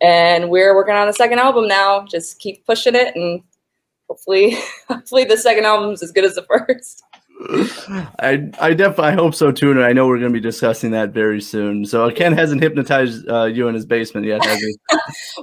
and 0.00 0.50
we're 0.50 0.74
working 0.74 0.94
on 0.94 1.08
a 1.08 1.12
second 1.12 1.38
album 1.38 1.68
now. 1.68 2.04
Just 2.04 2.38
keep 2.38 2.64
pushing 2.66 2.94
it, 2.94 3.14
and 3.14 3.42
hopefully, 4.08 4.56
hopefully 4.88 5.24
the 5.24 5.36
second 5.36 5.64
album's 5.64 6.02
as 6.02 6.12
good 6.12 6.24
as 6.24 6.34
the 6.34 6.42
first. 6.42 7.02
I 8.18 8.50
I 8.60 8.74
definitely 8.74 9.04
I 9.04 9.12
hope 9.12 9.34
so 9.34 9.50
too, 9.50 9.70
and 9.70 9.82
I 9.82 9.92
know 9.92 10.06
we're 10.06 10.18
going 10.18 10.32
to 10.32 10.36
be 10.36 10.40
discussing 10.40 10.90
that 10.90 11.10
very 11.10 11.40
soon. 11.40 11.86
So 11.86 12.10
Ken 12.10 12.32
hasn't 12.32 12.62
hypnotized 12.62 13.26
uh, 13.28 13.44
you 13.44 13.66
in 13.68 13.74
his 13.74 13.86
basement 13.86 14.26
yet, 14.26 14.44
has 14.44 14.60
he? 14.60 14.76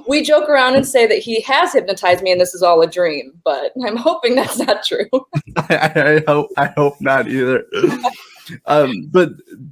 We 0.06 0.22
joke 0.22 0.48
around 0.48 0.76
and 0.76 0.86
say 0.86 1.06
that 1.06 1.18
he 1.18 1.40
has 1.42 1.72
hypnotized 1.72 2.22
me, 2.22 2.30
and 2.30 2.40
this 2.40 2.54
is 2.54 2.62
all 2.62 2.80
a 2.82 2.86
dream. 2.86 3.32
But 3.44 3.72
I'm 3.84 3.96
hoping 3.96 4.36
that's 4.36 4.58
not 4.58 4.84
true. 4.84 5.08
I, 5.56 6.22
I 6.28 6.30
hope 6.30 6.50
I 6.56 6.66
hope 6.76 7.00
not 7.00 7.28
either. 7.28 7.64
um, 8.66 9.08
but 9.10 9.30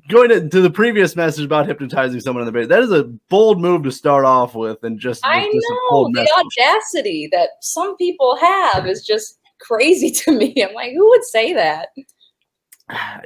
going 0.09 0.29
to, 0.31 0.49
to 0.49 0.61
the 0.61 0.71
previous 0.71 1.15
message 1.15 1.45
about 1.45 1.67
hypnotizing 1.67 2.21
someone 2.21 2.43
in 2.43 2.47
the 2.47 2.53
basement, 2.53 2.71
that 2.71 2.83
is 2.83 2.93
a 2.93 3.05
bold 3.29 3.61
move 3.61 3.85
to 3.85 3.93
start 3.93 4.25
off 4.25 4.55
with, 4.55 4.83
and 4.83 4.99
just 4.99 5.25
I 5.25 5.45
just 5.45 5.67
know 5.91 6.11
the 6.13 6.29
audacity 6.39 7.29
that 7.31 7.51
some 7.61 7.97
people 7.97 8.37
have 8.37 8.87
is 8.87 9.07
just 9.07 9.39
crazy 9.61 10.11
to 10.11 10.33
me. 10.33 10.55
I'm 10.63 10.75
like, 10.75 10.93
who 10.93 11.09
would 11.09 11.25
say 11.25 11.53
that? 11.55 11.91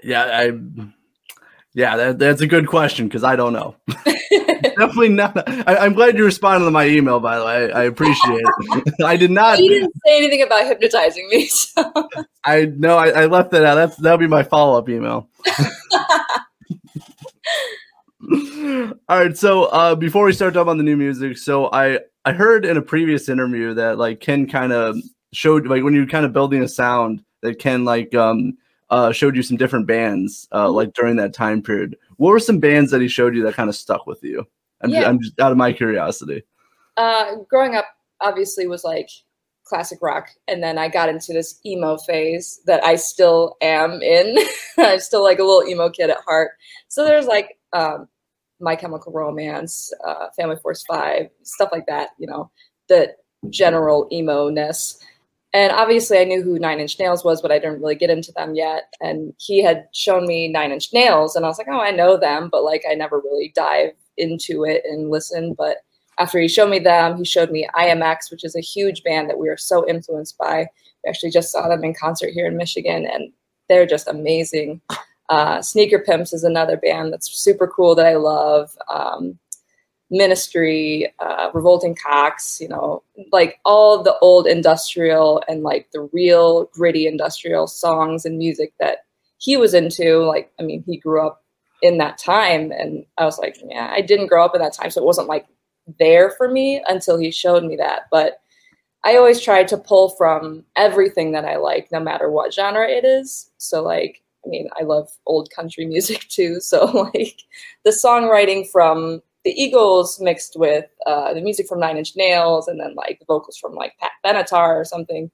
Yeah, 0.02 0.24
I. 0.24 0.52
Yeah, 1.72 1.96
that, 1.96 2.18
that's 2.18 2.40
a 2.40 2.48
good 2.48 2.66
question 2.66 3.06
because 3.06 3.22
I 3.22 3.36
don't 3.36 3.52
know. 3.52 3.76
Definitely 4.62 5.10
not. 5.10 5.48
I, 5.68 5.76
I'm 5.76 5.92
glad 5.92 6.18
you 6.18 6.24
responded 6.24 6.64
to 6.64 6.70
my 6.70 6.86
email. 6.86 7.20
By 7.20 7.38
the 7.38 7.44
way, 7.44 7.72
I, 7.72 7.84
appreciate 7.84 8.40
it. 8.40 8.94
I 9.04 9.16
did 9.16 9.30
not. 9.30 9.58
he 9.58 9.68
didn't 9.68 9.92
say 10.04 10.16
anything 10.16 10.42
about 10.42 10.66
hypnotizing 10.66 11.28
me. 11.28 11.48
So. 11.60 11.92
I 12.44 12.72
no, 12.76 12.96
I, 12.96 13.10
I 13.10 13.26
left 13.26 13.52
that 13.52 13.64
out. 13.64 13.76
That's 13.76 13.96
that'll 13.96 14.18
be 14.18 14.26
my 14.26 14.42
follow 14.42 14.78
up 14.78 14.88
email. 14.88 15.28
All 19.08 19.18
right, 19.18 19.36
so 19.36 19.64
uh, 19.64 19.94
before 19.94 20.24
we 20.24 20.32
start 20.32 20.54
talking 20.54 20.62
about 20.62 20.76
the 20.78 20.82
new 20.82 20.96
music, 20.96 21.38
so 21.38 21.70
I 21.72 22.00
I 22.24 22.32
heard 22.32 22.64
in 22.64 22.76
a 22.76 22.82
previous 22.82 23.28
interview 23.28 23.74
that 23.74 23.98
like 23.98 24.20
Ken 24.20 24.46
kind 24.48 24.72
of 24.72 24.96
showed 25.32 25.66
like 25.66 25.82
when 25.82 25.94
you're 25.94 26.06
kind 26.06 26.24
of 26.24 26.32
building 26.32 26.62
a 26.62 26.68
sound 26.68 27.22
that 27.42 27.58
Ken 27.58 27.84
like 27.84 28.14
um 28.14 28.56
uh 28.90 29.12
showed 29.12 29.37
you 29.37 29.42
some 29.42 29.56
different 29.56 29.87
bands 29.87 30.47
uh 30.52 30.66
Mhm. 30.66 30.75
like 30.75 30.92
during 30.94 31.16
that 31.16 31.32
time 31.35 31.62
period. 31.62 31.97
What 32.16 32.30
were 32.30 32.40
some 32.40 32.59
bands 32.61 32.90
that 32.90 33.00
he 33.00 33.09
showed 33.09 33.35
you 33.35 33.42
that 33.44 33.54
kind 33.54 33.68
of 33.70 33.76
stuck 33.76 34.06
with 34.06 34.23
you? 34.23 34.47
I'm, 34.82 34.90
just, 34.90 35.00
Yeah. 35.02 35.09
I'm 35.09 35.20
just 35.20 35.40
out 35.40 35.52
of 35.52 35.59
my 35.59 35.73
curiosity. 35.73 36.42
uh, 36.97 37.37
growing 37.49 37.76
up 37.76 37.87
obviously 38.20 38.66
was 38.66 38.85
like 38.85 39.09
classic 39.64 39.99
rock 40.02 40.28
and 40.49 40.61
then 40.62 40.76
i 40.76 40.88
got 40.88 41.09
into 41.09 41.32
this 41.32 41.61
emo 41.64 41.97
phase 41.99 42.61
that 42.66 42.82
i 42.85 42.97
still 42.97 43.56
am 43.62 44.02
in 44.02 44.37
i'm 44.78 44.99
still 44.99 45.23
like 45.23 45.38
a 45.38 45.44
little 45.44 45.66
emo 45.68 45.88
kid 45.88 46.11
at 46.11 46.18
heart 46.26 46.50
so 46.88 47.04
there's 47.04 47.26
like 47.26 47.56
um, 47.73 48.09
my 48.59 48.75
chemical 48.75 49.12
romance 49.12 49.92
uh, 50.04 50.26
family 50.37 50.56
force 50.56 50.82
five 50.82 51.28
stuff 51.44 51.68
like 51.73 51.87
that 51.87 52.09
you 52.18 52.26
know 52.26 52.50
the 52.88 53.14
general 53.49 54.09
emo-ness 54.12 54.99
and 55.52 55.73
obviously 55.73 56.19
i 56.19 56.25
knew 56.25 56.42
who 56.42 56.59
nine 56.59 56.80
inch 56.80 56.99
nails 56.99 57.25
was 57.25 57.42
but 57.42 57.52
i 57.52 57.59
didn't 57.59 57.80
really 57.80 57.95
get 57.95 58.11
into 58.11 58.33
them 58.33 58.54
yet 58.54 58.92
and 59.00 59.33
he 59.38 59.62
had 59.62 59.87
shown 59.92 60.26
me 60.26 60.49
nine 60.49 60.73
inch 60.73 60.92
nails 60.92 61.37
and 61.37 61.45
i 61.45 61.49
was 61.49 61.59
like 61.59 61.69
oh 61.69 61.80
i 61.80 61.90
know 61.90 62.16
them 62.16 62.49
but 62.50 62.64
like 62.64 62.83
i 62.90 62.95
never 62.95 63.19
really 63.19 63.52
dive 63.54 63.92
into 64.16 64.64
it 64.64 64.83
and 64.85 65.11
listen 65.11 65.54
but 65.57 65.78
after 66.21 66.38
he 66.38 66.49
showed 66.49 66.69
me 66.69 66.78
them, 66.78 67.16
he 67.16 67.25
showed 67.25 67.50
me 67.50 67.66
IAMX, 67.75 68.30
which 68.30 68.45
is 68.45 68.54
a 68.54 68.61
huge 68.61 69.02
band 69.02 69.30
that 69.30 69.38
we 69.38 69.49
are 69.49 69.57
so 69.57 69.88
influenced 69.88 70.37
by. 70.37 70.66
We 71.02 71.09
actually 71.09 71.30
just 71.30 71.50
saw 71.50 71.66
them 71.66 71.83
in 71.83 71.95
concert 71.95 72.30
here 72.35 72.47
in 72.47 72.59
Michigan, 72.59 73.07
and 73.07 73.33
they're 73.69 73.87
just 73.87 74.07
amazing. 74.07 74.83
Uh, 75.30 75.62
Sneaker 75.62 76.00
Pimps 76.00 76.33
is 76.33 76.45
another 76.45 76.76
band 76.76 77.12
that's 77.12 77.30
super 77.30 77.66
cool 77.66 77.95
that 77.95 78.04
I 78.04 78.16
love. 78.16 78.76
Um, 78.92 79.38
Ministry, 80.10 81.12
uh, 81.20 81.50
Revolting 81.54 81.94
Cocks, 81.94 82.60
you 82.60 82.68
know, 82.68 83.02
like 83.30 83.60
all 83.64 84.02
the 84.02 84.18
old 84.20 84.46
industrial 84.46 85.42
and 85.48 85.62
like 85.62 85.88
the 85.92 86.08
real 86.12 86.64
gritty 86.72 87.06
industrial 87.06 87.68
songs 87.68 88.24
and 88.24 88.36
music 88.36 88.72
that 88.80 89.04
he 89.38 89.56
was 89.56 89.72
into. 89.72 90.18
Like, 90.24 90.50
I 90.58 90.64
mean, 90.64 90.82
he 90.84 90.96
grew 90.96 91.24
up 91.24 91.44
in 91.82 91.98
that 91.98 92.18
time, 92.18 92.72
and 92.72 93.04
I 93.18 93.24
was 93.24 93.38
like, 93.38 93.56
yeah, 93.64 93.90
I 93.92 94.00
didn't 94.00 94.26
grow 94.26 94.44
up 94.44 94.54
in 94.54 94.60
that 94.60 94.74
time, 94.74 94.90
so 94.90 95.00
it 95.00 95.06
wasn't 95.06 95.28
like 95.28 95.46
there 95.98 96.30
for 96.30 96.48
me 96.50 96.82
until 96.88 97.18
he 97.18 97.30
showed 97.30 97.64
me 97.64 97.76
that. 97.76 98.02
But 98.10 98.40
I 99.04 99.16
always 99.16 99.40
try 99.40 99.64
to 99.64 99.78
pull 99.78 100.10
from 100.10 100.64
everything 100.76 101.32
that 101.32 101.44
I 101.44 101.56
like, 101.56 101.90
no 101.90 102.00
matter 102.00 102.30
what 102.30 102.52
genre 102.52 102.86
it 102.88 103.04
is. 103.04 103.50
So, 103.58 103.82
like, 103.82 104.22
I 104.44 104.48
mean, 104.48 104.68
I 104.78 104.82
love 104.84 105.08
old 105.26 105.50
country 105.50 105.86
music 105.94 106.26
too. 106.28 106.60
So, 106.60 106.84
like, 107.14 107.40
the 107.84 107.90
songwriting 107.90 108.68
from 108.68 109.22
the 109.44 109.50
Eagles 109.50 110.20
mixed 110.20 110.59
with 110.59 110.87
uh, 111.06 111.32
the 111.32 111.40
music 111.40 111.66
from 111.66 111.80
Nine 111.80 111.97
Inch 111.97 112.12
Nails 112.16 112.68
and 112.68 112.78
then 112.78 112.94
like 112.94 113.18
the 113.18 113.25
vocals 113.26 113.56
from 113.56 113.75
like 113.75 113.94
Pat 113.99 114.12
Benatar 114.25 114.80
or 114.80 114.85
something, 114.85 115.30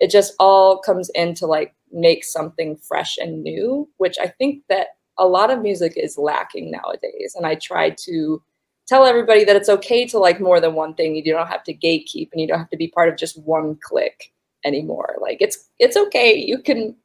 it 0.00 0.10
just 0.10 0.34
all 0.38 0.78
comes 0.78 1.10
in 1.14 1.34
to 1.34 1.46
like 1.46 1.74
make 1.92 2.24
something 2.24 2.76
fresh 2.76 3.16
and 3.18 3.42
new, 3.42 3.88
which 3.98 4.18
I 4.20 4.26
think 4.26 4.64
that 4.68 4.88
a 5.18 5.26
lot 5.26 5.50
of 5.50 5.62
music 5.62 5.94
is 5.96 6.18
lacking 6.18 6.70
nowadays. 6.70 7.34
And 7.36 7.46
I 7.46 7.54
try 7.54 7.90
to 7.90 8.42
tell 8.86 9.06
everybody 9.06 9.44
that 9.44 9.56
it's 9.56 9.68
okay 9.68 10.04
to 10.06 10.18
like 10.18 10.40
more 10.40 10.60
than 10.60 10.74
one 10.74 10.94
thing. 10.94 11.14
You 11.14 11.32
don't 11.32 11.46
have 11.46 11.62
to 11.64 11.74
gatekeep 11.74 12.30
and 12.32 12.40
you 12.40 12.46
don't 12.48 12.58
have 12.58 12.70
to 12.70 12.76
be 12.76 12.88
part 12.88 13.08
of 13.08 13.16
just 13.16 13.40
one 13.42 13.78
clique 13.82 14.32
anymore. 14.64 15.16
Like 15.20 15.38
it's 15.40 15.68
it's 15.78 15.96
okay. 15.96 16.34
You 16.36 16.58
can 16.58 16.96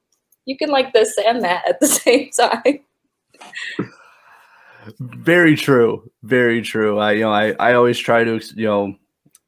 you 0.45 0.57
can 0.57 0.69
like 0.69 0.93
this 0.93 1.17
and 1.25 1.43
that 1.43 1.67
at 1.67 1.79
the 1.79 1.87
same 2.01 2.31
time. 2.31 2.79
Very 4.99 5.55
true. 5.55 6.09
Very 6.23 6.61
true. 6.61 6.99
I 6.99 7.13
you 7.13 7.21
know 7.21 7.31
I 7.31 7.51
I 7.59 7.73
always 7.73 7.97
try 7.97 8.23
to 8.23 8.39
you 8.55 8.65
know 8.65 8.95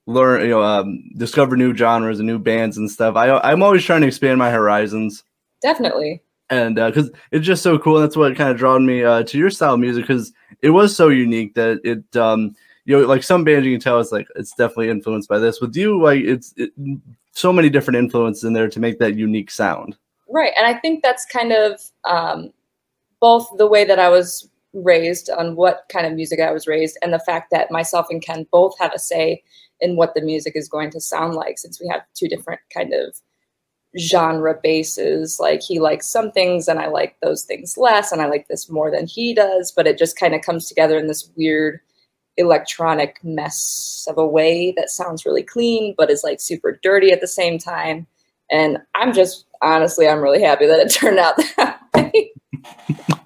learn 0.07 0.41
you 0.41 0.49
know 0.49 0.61
um, 0.61 1.03
discover 1.17 1.55
new 1.55 1.75
genres 1.75 2.19
and 2.19 2.27
new 2.27 2.39
bands 2.39 2.77
and 2.77 2.89
stuff. 2.89 3.15
I 3.15 3.37
I'm 3.39 3.63
always 3.63 3.83
trying 3.83 4.01
to 4.01 4.07
expand 4.07 4.39
my 4.39 4.51
horizons 4.51 5.23
Definitely. 5.61 6.23
and 6.49 6.75
because 6.75 7.11
it's 7.31 7.45
just 7.45 7.63
so 7.63 7.77
cool. 7.77 7.99
That's 7.99 8.17
what 8.17 8.35
kind 8.35 8.49
of 8.49 8.57
drawn 8.57 8.85
me 8.85 9.03
uh, 9.03 9.23
to 9.23 9.37
your 9.37 9.49
style 9.49 9.75
of 9.75 9.79
music 9.79 10.03
because 10.03 10.33
it 10.61 10.71
was 10.71 10.95
so 10.95 11.09
unique 11.09 11.55
that 11.55 11.79
it 11.83 12.15
um 12.17 12.55
you 12.85 12.99
know 12.99 13.07
like 13.07 13.23
some 13.23 13.43
bands 13.43 13.65
you 13.65 13.73
can 13.73 13.81
tell 13.81 13.99
it's 13.99 14.11
like 14.11 14.27
it's 14.35 14.53
definitely 14.53 14.89
influenced 14.89 15.29
by 15.29 15.39
this. 15.39 15.61
With 15.61 15.75
you, 15.75 16.01
like 16.01 16.21
it's 16.21 16.53
it, 16.57 16.71
so 17.33 17.53
many 17.53 17.69
different 17.69 17.97
influences 17.97 18.43
in 18.43 18.53
there 18.53 18.69
to 18.69 18.79
make 18.79 18.99
that 18.99 19.15
unique 19.15 19.51
sound. 19.51 19.97
Right. 20.29 20.53
And 20.57 20.65
I 20.65 20.79
think 20.79 21.03
that's 21.03 21.25
kind 21.25 21.51
of 21.51 21.81
um, 22.05 22.51
both 23.19 23.49
the 23.57 23.67
way 23.67 23.83
that 23.85 23.99
I 23.99 24.09
was 24.09 24.49
raised 24.73 25.29
on 25.29 25.55
what 25.55 25.83
kind 25.89 26.05
of 26.05 26.13
music 26.13 26.39
I 26.39 26.51
was 26.51 26.67
raised 26.67 26.97
and 27.01 27.13
the 27.13 27.19
fact 27.19 27.51
that 27.51 27.71
myself 27.71 28.07
and 28.09 28.21
Ken 28.21 28.47
both 28.51 28.77
have 28.79 28.93
a 28.93 28.99
say 28.99 29.43
in 29.79 29.95
what 29.95 30.13
the 30.13 30.21
music 30.21 30.53
is 30.55 30.69
going 30.69 30.91
to 30.91 31.01
sound 31.01 31.33
like 31.33 31.57
since 31.57 31.79
we 31.81 31.87
have 31.89 32.01
two 32.13 32.27
different 32.27 32.61
kind 32.73 32.93
of 32.93 33.15
genre 33.99 34.57
bases 34.63 35.37
like 35.37 35.61
he 35.61 35.79
likes 35.79 36.07
some 36.07 36.31
things 36.31 36.69
and 36.69 36.79
I 36.79 36.87
like 36.87 37.17
those 37.21 37.43
things 37.43 37.77
less 37.77 38.13
and 38.13 38.21
I 38.21 38.27
like 38.27 38.47
this 38.47 38.69
more 38.69 38.89
than 38.89 39.05
he 39.05 39.33
does 39.33 39.73
but 39.75 39.85
it 39.85 39.97
just 39.97 40.17
kind 40.17 40.33
of 40.33 40.41
comes 40.41 40.67
together 40.67 40.97
in 40.97 41.07
this 41.07 41.29
weird 41.35 41.81
electronic 42.37 43.17
mess 43.21 44.07
of 44.09 44.17
a 44.17 44.25
way 44.25 44.73
that 44.77 44.89
sounds 44.89 45.25
really 45.25 45.43
clean 45.43 45.93
but 45.97 46.09
is 46.09 46.23
like 46.23 46.39
super 46.39 46.79
dirty 46.81 47.11
at 47.11 47.19
the 47.19 47.27
same 47.27 47.59
time 47.59 48.07
and 48.49 48.77
I'm 48.95 49.11
just 49.11 49.45
honestly 49.61 50.07
I'm 50.07 50.21
really 50.21 50.41
happy 50.41 50.67
that 50.67 50.79
it 50.79 50.89
turned 50.89 51.19
out 51.19 51.35
that 51.57 51.81
way. 51.93 52.31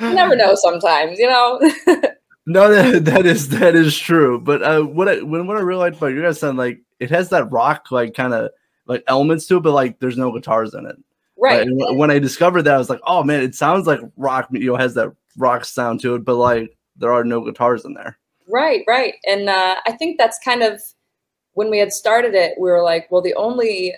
never 0.00 0.36
know 0.36 0.54
sometimes, 0.54 1.18
you 1.18 1.28
know. 1.28 1.60
No, 2.44 2.72
that, 2.72 3.04
that 3.04 3.24
is 3.24 3.50
that 3.50 3.76
is 3.76 3.96
true. 3.96 4.40
But 4.40 4.62
uh, 4.62 4.82
what 4.82 5.08
I 5.08 5.22
when 5.22 5.46
what 5.46 5.56
I 5.56 5.60
realized 5.60 5.98
about 5.98 6.08
your 6.08 6.24
guys 6.24 6.40
sound 6.40 6.58
like 6.58 6.80
it 6.98 7.08
has 7.10 7.28
that 7.28 7.52
rock 7.52 7.92
like 7.92 8.14
kind 8.14 8.34
of 8.34 8.50
like 8.86 9.04
elements 9.06 9.46
to 9.46 9.58
it, 9.58 9.60
but 9.60 9.72
like 9.72 10.00
there's 10.00 10.18
no 10.18 10.32
guitars 10.32 10.74
in 10.74 10.86
it. 10.86 10.96
right. 11.36 11.66
When 11.70 12.10
I 12.10 12.18
discovered 12.18 12.62
that, 12.62 12.74
I 12.74 12.78
was 12.78 12.90
like, 12.90 13.00
oh 13.06 13.22
man, 13.22 13.42
it 13.42 13.54
sounds 13.54 13.86
like 13.86 14.00
rock. 14.16 14.48
You 14.50 14.66
know, 14.66 14.76
has 14.76 14.94
that 14.94 15.14
rock 15.38 15.64
sound 15.64 16.00
to 16.00 16.16
it, 16.16 16.24
but 16.24 16.34
like 16.34 16.76
there 16.96 17.12
are 17.12 17.24
no 17.24 17.44
guitars 17.44 17.84
in 17.84 17.94
there. 17.94 18.18
Right, 18.48 18.82
right. 18.88 19.14
And 19.24 19.48
uh, 19.48 19.76
I 19.86 19.92
think 19.92 20.18
that's 20.18 20.38
kind 20.44 20.62
of 20.62 20.82
when 21.54 21.70
we 21.70 21.78
had 21.78 21.92
started 21.92 22.34
it, 22.34 22.54
we 22.58 22.70
were 22.70 22.82
like, 22.82 23.10
well, 23.10 23.22
the 23.22 23.34
only 23.34 23.94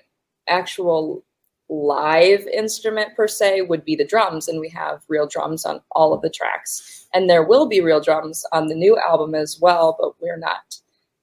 actual 0.48 1.24
live 1.82 2.46
instrument 2.48 3.14
per 3.16 3.26
se 3.26 3.62
would 3.62 3.84
be 3.84 3.96
the 3.96 4.04
drums. 4.04 4.48
And 4.48 4.60
we 4.60 4.68
have 4.70 5.02
real 5.08 5.26
drums 5.26 5.64
on 5.64 5.80
all 5.92 6.12
of 6.12 6.22
the 6.22 6.30
tracks. 6.30 7.06
And 7.14 7.28
there 7.28 7.44
will 7.44 7.66
be 7.66 7.80
real 7.80 8.00
drums 8.00 8.44
on 8.52 8.66
the 8.66 8.74
new 8.74 8.98
album 9.06 9.34
as 9.34 9.58
well, 9.60 9.96
but 10.00 10.20
we're 10.20 10.36
not 10.36 10.76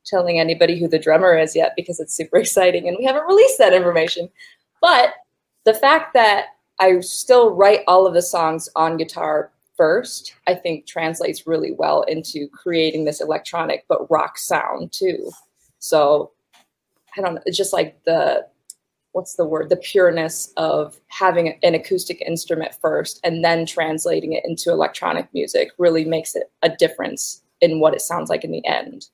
telling 0.05 0.39
anybody 0.39 0.79
who 0.79 0.87
the 0.87 0.99
drummer 0.99 1.37
is 1.37 1.55
yet 1.55 1.73
because 1.75 1.99
it's 1.99 2.15
super 2.15 2.37
exciting 2.39 2.87
and 2.87 2.97
we 2.99 3.05
haven't 3.05 3.27
released 3.27 3.57
that 3.57 3.73
information. 3.73 4.29
But 4.81 5.13
the 5.63 5.73
fact 5.73 6.13
that 6.13 6.47
I 6.79 6.99
still 7.01 7.51
write 7.53 7.81
all 7.87 8.07
of 8.07 8.13
the 8.13 8.21
songs 8.21 8.67
on 8.75 8.97
guitar 8.97 9.51
first, 9.77 10.33
I 10.47 10.55
think 10.55 10.87
translates 10.87 11.45
really 11.45 11.71
well 11.71 12.01
into 12.03 12.47
creating 12.49 13.05
this 13.05 13.21
electronic 13.21 13.85
but 13.87 14.09
rock 14.09 14.37
sound 14.37 14.91
too. 14.91 15.29
So 15.79 16.31
I 17.17 17.21
don't 17.21 17.35
know, 17.35 17.41
it's 17.45 17.57
just 17.57 17.73
like 17.73 18.03
the 18.05 18.47
what's 19.13 19.35
the 19.35 19.45
word? 19.45 19.69
The 19.69 19.77
pureness 19.77 20.51
of 20.57 20.99
having 21.07 21.59
an 21.63 21.75
acoustic 21.75 22.21
instrument 22.21 22.73
first 22.81 23.19
and 23.23 23.43
then 23.43 23.65
translating 23.65 24.33
it 24.33 24.43
into 24.45 24.71
electronic 24.71 25.27
music 25.33 25.71
really 25.77 26.05
makes 26.05 26.35
it 26.35 26.51
a 26.61 26.69
difference 26.69 27.43
in 27.61 27.79
what 27.79 27.93
it 27.93 28.01
sounds 28.01 28.29
like 28.29 28.43
in 28.43 28.51
the 28.51 28.65
end. 28.65 29.07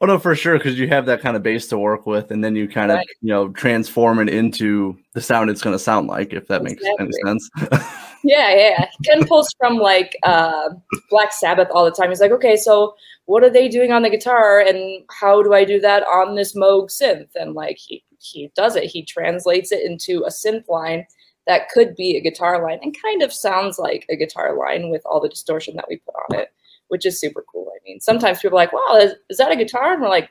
Oh 0.00 0.06
no, 0.06 0.18
for 0.18 0.34
sure, 0.34 0.58
because 0.58 0.80
you 0.80 0.88
have 0.88 1.06
that 1.06 1.20
kind 1.20 1.36
of 1.36 1.44
bass 1.44 1.68
to 1.68 1.78
work 1.78 2.06
with, 2.06 2.32
and 2.32 2.42
then 2.42 2.56
you 2.56 2.66
kind 2.66 2.90
of 2.90 2.98
you 3.20 3.28
know 3.28 3.50
transform 3.50 4.18
it 4.18 4.28
into 4.28 4.98
the 5.14 5.20
sound 5.20 5.48
it's 5.48 5.62
going 5.62 5.76
to 5.76 5.78
sound 5.78 6.08
like, 6.08 6.32
if 6.32 6.48
that 6.48 6.64
makes 6.64 6.82
any 6.98 7.10
sense. 7.24 7.50
Yeah, 8.24 8.54
yeah. 8.54 8.88
Ken 9.04 9.26
pulls 9.26 9.52
from 9.58 9.78
like 9.78 10.16
uh, 10.22 10.70
Black 11.10 11.32
Sabbath 11.32 11.66
all 11.72 11.84
the 11.84 11.90
time. 11.90 12.08
He's 12.08 12.20
like, 12.20 12.30
okay, 12.30 12.56
so 12.56 12.94
what 13.24 13.42
are 13.42 13.50
they 13.50 13.68
doing 13.68 13.90
on 13.90 14.02
the 14.02 14.10
guitar, 14.10 14.60
and 14.60 15.02
how 15.10 15.42
do 15.42 15.54
I 15.54 15.64
do 15.64 15.80
that 15.80 16.04
on 16.04 16.36
this 16.36 16.54
Moog 16.54 16.88
synth? 16.90 17.30
And 17.34 17.54
like 17.54 17.78
he 17.78 18.04
he 18.22 18.50
does 18.54 18.76
it. 18.76 18.84
He 18.84 19.04
translates 19.04 19.72
it 19.72 19.84
into 19.84 20.22
a 20.24 20.30
synth 20.30 20.68
line 20.68 21.06
that 21.46 21.68
could 21.70 21.96
be 21.96 22.16
a 22.16 22.20
guitar 22.20 22.62
line 22.62 22.78
and 22.82 22.96
kind 23.00 23.22
of 23.22 23.32
sounds 23.32 23.78
like 23.78 24.06
a 24.08 24.16
guitar 24.16 24.56
line 24.56 24.90
with 24.90 25.02
all 25.04 25.20
the 25.20 25.28
distortion 25.28 25.76
that 25.76 25.86
we 25.88 25.96
put 25.96 26.14
on 26.28 26.40
it, 26.40 26.48
which 26.88 27.04
is 27.04 27.20
super 27.20 27.44
cool. 27.50 27.70
I 27.74 27.78
mean, 27.84 28.00
sometimes 28.00 28.40
people 28.40 28.56
are 28.58 28.62
like, 28.62 28.72
wow, 28.72 28.96
is, 28.96 29.14
is 29.28 29.38
that 29.38 29.50
a 29.50 29.56
guitar? 29.56 29.94
And 29.94 30.02
we're 30.02 30.08
like, 30.08 30.30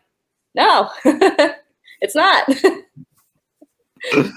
no, 0.55 0.89
it's 2.01 2.15
not. 2.15 2.49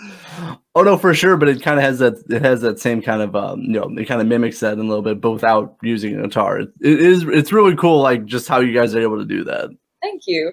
oh 0.75 0.83
no, 0.83 0.97
for 0.97 1.15
sure, 1.15 1.37
but 1.37 1.49
it 1.49 1.63
kind 1.63 1.79
of 1.79 1.85
has 1.85 1.99
that 2.01 2.15
it 2.29 2.43
has 2.43 2.61
that 2.61 2.79
same 2.79 3.03
kind 3.03 3.23
of 3.23 3.35
um 3.35 3.61
you 3.61 3.81
know 3.81 3.91
it 3.97 4.07
kind 4.07 4.21
of 4.21 4.27
mimics 4.27 4.61
that 4.61 4.75
in 4.75 4.81
a 4.81 4.83
little 4.83 5.03
bit, 5.03 5.21
but 5.21 5.33
without 5.33 5.77
using 5.83 6.19
a 6.19 6.23
guitar. 6.23 6.61
It, 6.61 6.73
it 6.81 7.01
is 7.01 7.25
it's 7.25 7.53
really 7.53 7.75
cool, 7.77 8.01
like 8.01 8.25
just 8.27 8.49
how 8.49 8.61
you 8.61 8.73
guys 8.73 8.95
are 8.95 9.01
able 9.01 9.19
to 9.19 9.25
do 9.25 9.45
that. 9.45 9.71
Thank 10.03 10.23
you. 10.27 10.53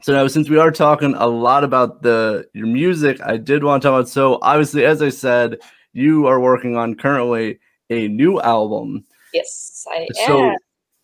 So 0.00 0.12
now, 0.12 0.26
since 0.28 0.48
we 0.48 0.58
are 0.58 0.70
talking 0.70 1.14
a 1.14 1.26
lot 1.26 1.64
about 1.64 2.02
the 2.02 2.48
your 2.54 2.66
music, 2.66 3.20
I 3.20 3.36
did 3.36 3.64
want 3.64 3.82
to 3.82 3.88
talk 3.88 4.00
about. 4.00 4.08
So 4.08 4.38
obviously, 4.42 4.84
as 4.84 5.02
I 5.02 5.08
said, 5.08 5.58
you 5.92 6.26
are 6.26 6.40
working 6.40 6.76
on 6.76 6.94
currently 6.94 7.58
a 7.90 8.06
new 8.06 8.40
album. 8.40 9.04
Yes, 9.34 9.84
I 9.90 10.06
am. 10.20 10.26
So 10.26 10.56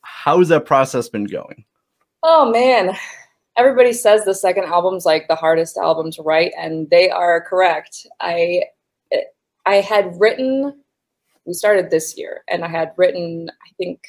how's 0.03 0.49
that 0.49 0.65
process 0.65 1.09
been 1.09 1.25
going? 1.25 1.65
Oh 2.23 2.51
man, 2.51 2.97
everybody 3.57 3.93
says 3.93 4.25
the 4.25 4.35
second 4.35 4.65
album's 4.65 5.05
like 5.05 5.27
the 5.27 5.35
hardest 5.35 5.77
album 5.77 6.13
to 6.13 6.23
write, 6.23 6.53
and 6.57 6.89
they 6.91 7.11
are 7.11 7.41
correct. 7.41 8.07
I 8.21 8.63
I 9.67 9.77
had 9.77 10.15
written. 10.19 10.81
We 11.47 11.53
started 11.53 11.91
this 11.91 12.17
year, 12.17 12.43
and 12.49 12.65
I 12.65 12.69
had 12.69 12.93
written, 12.97 13.51
I 13.51 13.71
think, 13.77 14.01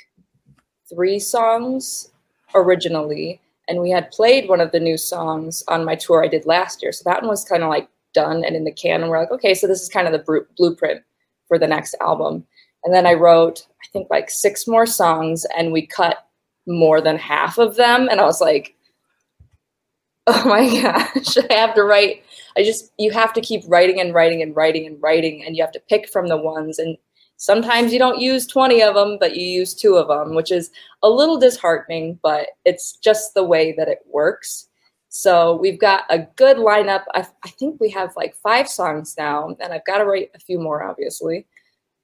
three 0.88 1.20
songs 1.20 2.12
originally, 2.54 3.42
and 3.68 3.82
we 3.82 3.90
had 3.90 4.12
played 4.12 4.48
one 4.48 4.62
of 4.62 4.72
the 4.72 4.80
new 4.80 4.98
songs 4.98 5.64
on 5.68 5.86
my 5.86 5.96
tour 5.96 6.24
I 6.24 6.28
did 6.28 6.46
last 6.46 6.82
year. 6.82 6.92
So 6.92 7.04
that 7.06 7.22
one 7.22 7.30
was 7.30 7.44
kind 7.44 7.64
of 7.64 7.70
like 7.70 7.90
done 8.14 8.44
and 8.44 8.56
in 8.56 8.64
the 8.64 8.72
can, 8.72 9.02
and 9.02 9.10
we're 9.10 9.20
like, 9.20 9.32
okay, 9.32 9.54
so 9.54 9.68
this 9.68 9.82
is 9.82 9.90
kind 9.90 10.08
of 10.08 10.14
the 10.14 10.20
bru- 10.20 10.48
blueprint 10.58 11.02
for 11.48 11.60
the 11.60 11.68
next 11.68 11.96
album. 12.02 12.46
And 12.84 12.94
then 12.94 13.06
I 13.06 13.14
wrote, 13.14 13.66
I 13.84 13.88
think, 13.92 14.08
like 14.10 14.30
six 14.30 14.68
more 14.68 14.86
songs, 14.86 15.46
and 15.58 15.72
we 15.72 15.86
cut 15.86 16.28
more 16.68 17.02
than 17.02 17.18
half 17.18 17.58
of 17.58 17.76
them, 17.76 18.08
and 18.10 18.20
I 18.20 18.26
was 18.26 18.42
like, 18.42 18.76
oh 20.28 20.48
my 20.48 20.70
gosh, 20.82 21.38
I 21.50 21.54
have 21.54 21.76
to 21.76 21.84
write. 21.84 22.24
I 22.58 22.64
just, 22.64 22.92
you 22.98 23.12
have 23.12 23.34
to 23.34 23.42
keep 23.42 23.64
writing 23.68 24.00
and 24.00 24.14
writing 24.14 24.42
and 24.42 24.56
writing 24.56 24.86
and 24.86 25.02
writing, 25.02 25.44
and 25.44 25.56
you 25.56 25.64
have 25.64 25.74
to 25.74 25.82
pick 25.90 26.10
from 26.10 26.28
the 26.28 26.38
ones. 26.38 26.80
And 26.80 26.98
sometimes 27.38 27.92
you 27.92 28.00
don't 28.00 28.20
use 28.20 28.48
20 28.48 28.82
of 28.82 28.96
them, 28.96 29.18
but 29.20 29.36
you 29.36 29.46
use 29.46 29.74
two 29.74 29.96
of 29.96 30.08
them, 30.08 30.36
which 30.36 30.52
is 30.52 30.72
a 31.04 31.10
little 31.10 31.38
disheartening, 31.38 32.20
but 32.22 32.50
it's 32.64 32.94
just 32.98 33.34
the 33.34 33.44
way 33.44 33.74
that 33.74 33.88
it 33.88 34.00
works. 34.10 34.68
So 35.10 35.56
we've 35.56 35.80
got 35.80 36.04
a 36.10 36.28
good 36.36 36.58
lineup. 36.58 37.04
I, 37.14 37.26
I 37.44 37.50
think 37.50 37.80
we 37.80 37.90
have 37.92 38.14
like 38.16 38.36
five 38.36 38.68
songs 38.68 39.16
now, 39.18 39.56
and 39.60 39.74
I've 39.74 39.86
got 39.86 40.00
to 40.00 40.06
write 40.06 40.32
a 40.36 40.40
few 40.40 40.60
more, 40.60 40.84
obviously. 40.84 41.46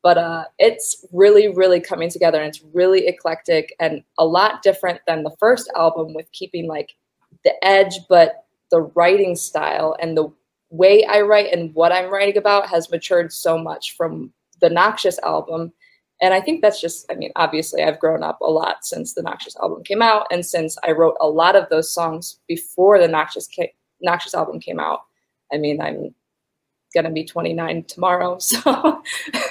But 0.04 0.18
uh, 0.18 0.46
it's 0.58 1.06
really, 1.12 1.50
really 1.50 1.80
coming 1.80 2.10
together, 2.10 2.40
and 2.40 2.48
it's 2.48 2.64
really 2.74 3.08
eclectic 3.08 3.76
and 3.80 4.04
a 4.18 4.26
lot 4.26 4.64
different 4.64 5.02
than 5.06 5.24
the 5.24 5.36
first 5.40 5.70
album 5.76 6.14
with 6.14 6.32
keeping 6.32 6.68
like 6.68 6.96
the 7.44 7.54
edge, 7.64 8.00
but 8.10 8.46
the 8.72 8.82
writing 8.96 9.36
style 9.36 9.96
and 10.00 10.18
the 10.18 10.32
way 10.70 11.04
I 11.06 11.22
write 11.22 11.52
and 11.52 11.76
what 11.76 11.92
I'm 11.92 12.10
writing 12.10 12.38
about 12.38 12.68
has 12.70 12.90
matured 12.90 13.34
so 13.34 13.58
much 13.58 13.96
from 13.98 14.32
the 14.62 14.70
Noxious 14.70 15.20
album. 15.20 15.74
And 16.22 16.34
I 16.34 16.42
think 16.42 16.62
that's 16.62 16.80
just, 16.80 17.12
I 17.12 17.16
mean, 17.16 17.32
obviously, 17.36 17.84
I've 17.84 18.00
grown 18.00 18.24
up 18.24 18.40
a 18.42 18.50
lot 18.50 18.86
since 18.86 19.14
the 19.14 19.24
Noxious 19.24 19.56
album 19.58 19.84
came 19.84 20.02
out, 20.02 20.28
and 20.32 20.46
since 20.46 20.78
I 20.84 20.92
wrote 20.92 21.18
a 21.20 21.28
lot 21.28 21.56
of 21.56 21.68
those 21.70 21.92
songs 21.92 22.40
before 22.48 23.00
the 23.00 23.08
Noxious, 23.08 23.48
ca- 23.54 23.74
Noxious 24.02 24.36
album 24.36 24.60
came 24.60 24.80
out. 24.80 25.00
I 25.52 25.58
mean, 25.58 25.82
I'm 25.82 26.14
gonna 26.94 27.12
be 27.12 27.26
29 27.26 27.86
tomorrow, 27.86 28.38
so 28.40 29.02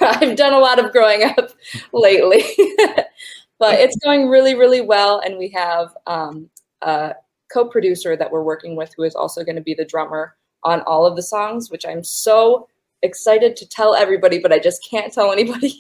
I've 0.01 0.37
done 0.37 0.53
a 0.53 0.59
lot 0.59 0.79
of 0.79 0.93
growing 0.93 1.25
up 1.25 1.51
lately. 1.93 2.45
but 3.59 3.81
it's 3.81 3.97
going 4.05 4.29
really, 4.29 4.55
really 4.55 4.81
well, 4.81 5.21
and 5.21 5.39
we 5.39 5.49
have 5.49 5.97
um, 6.07 6.49
a 6.83 7.15
co-producer 7.53 8.17
that 8.17 8.31
we're 8.31 8.45
working 8.45 8.77
with 8.77 8.93
who 8.97 9.03
is 9.03 9.17
also 9.17 9.45
going 9.45 9.57
to 9.57 9.63
be 9.63 9.75
the 9.75 9.85
drummer 9.85 10.37
on 10.63 10.83
all 10.83 11.05
of 11.05 11.17
the 11.17 11.23
songs, 11.23 11.71
which 11.71 11.85
I'm 11.85 12.05
so 12.05 12.69
excited 13.03 13.57
to 13.57 13.69
tell 13.69 13.95
everybody, 13.95 14.39
but 14.39 14.53
I 14.53 14.59
just 14.59 14.87
can't 14.89 15.13
tell 15.13 15.33
anybody. 15.33 15.79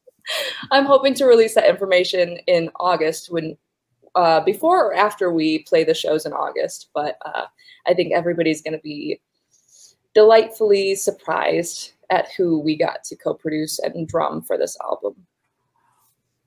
I'm 0.70 0.84
hoping 0.84 1.14
to 1.14 1.24
release 1.24 1.54
that 1.54 1.68
information 1.68 2.38
in 2.46 2.70
August 2.80 3.30
when 3.30 3.56
uh, 4.14 4.40
before 4.40 4.86
or 4.86 4.94
after 4.94 5.32
we 5.32 5.60
play 5.60 5.84
the 5.84 5.94
shows 5.94 6.26
in 6.26 6.32
August. 6.32 6.90
But 6.94 7.18
uh, 7.24 7.46
I 7.86 7.94
think 7.94 8.12
everybody's 8.12 8.62
going 8.62 8.76
to 8.76 8.82
be 8.82 9.20
delightfully 10.14 10.94
surprised 10.94 11.92
at 12.10 12.32
who 12.36 12.58
we 12.58 12.76
got 12.76 13.04
to 13.04 13.16
co-produce 13.16 13.78
and 13.78 14.08
drum 14.08 14.42
for 14.42 14.58
this 14.58 14.76
album. 14.82 15.14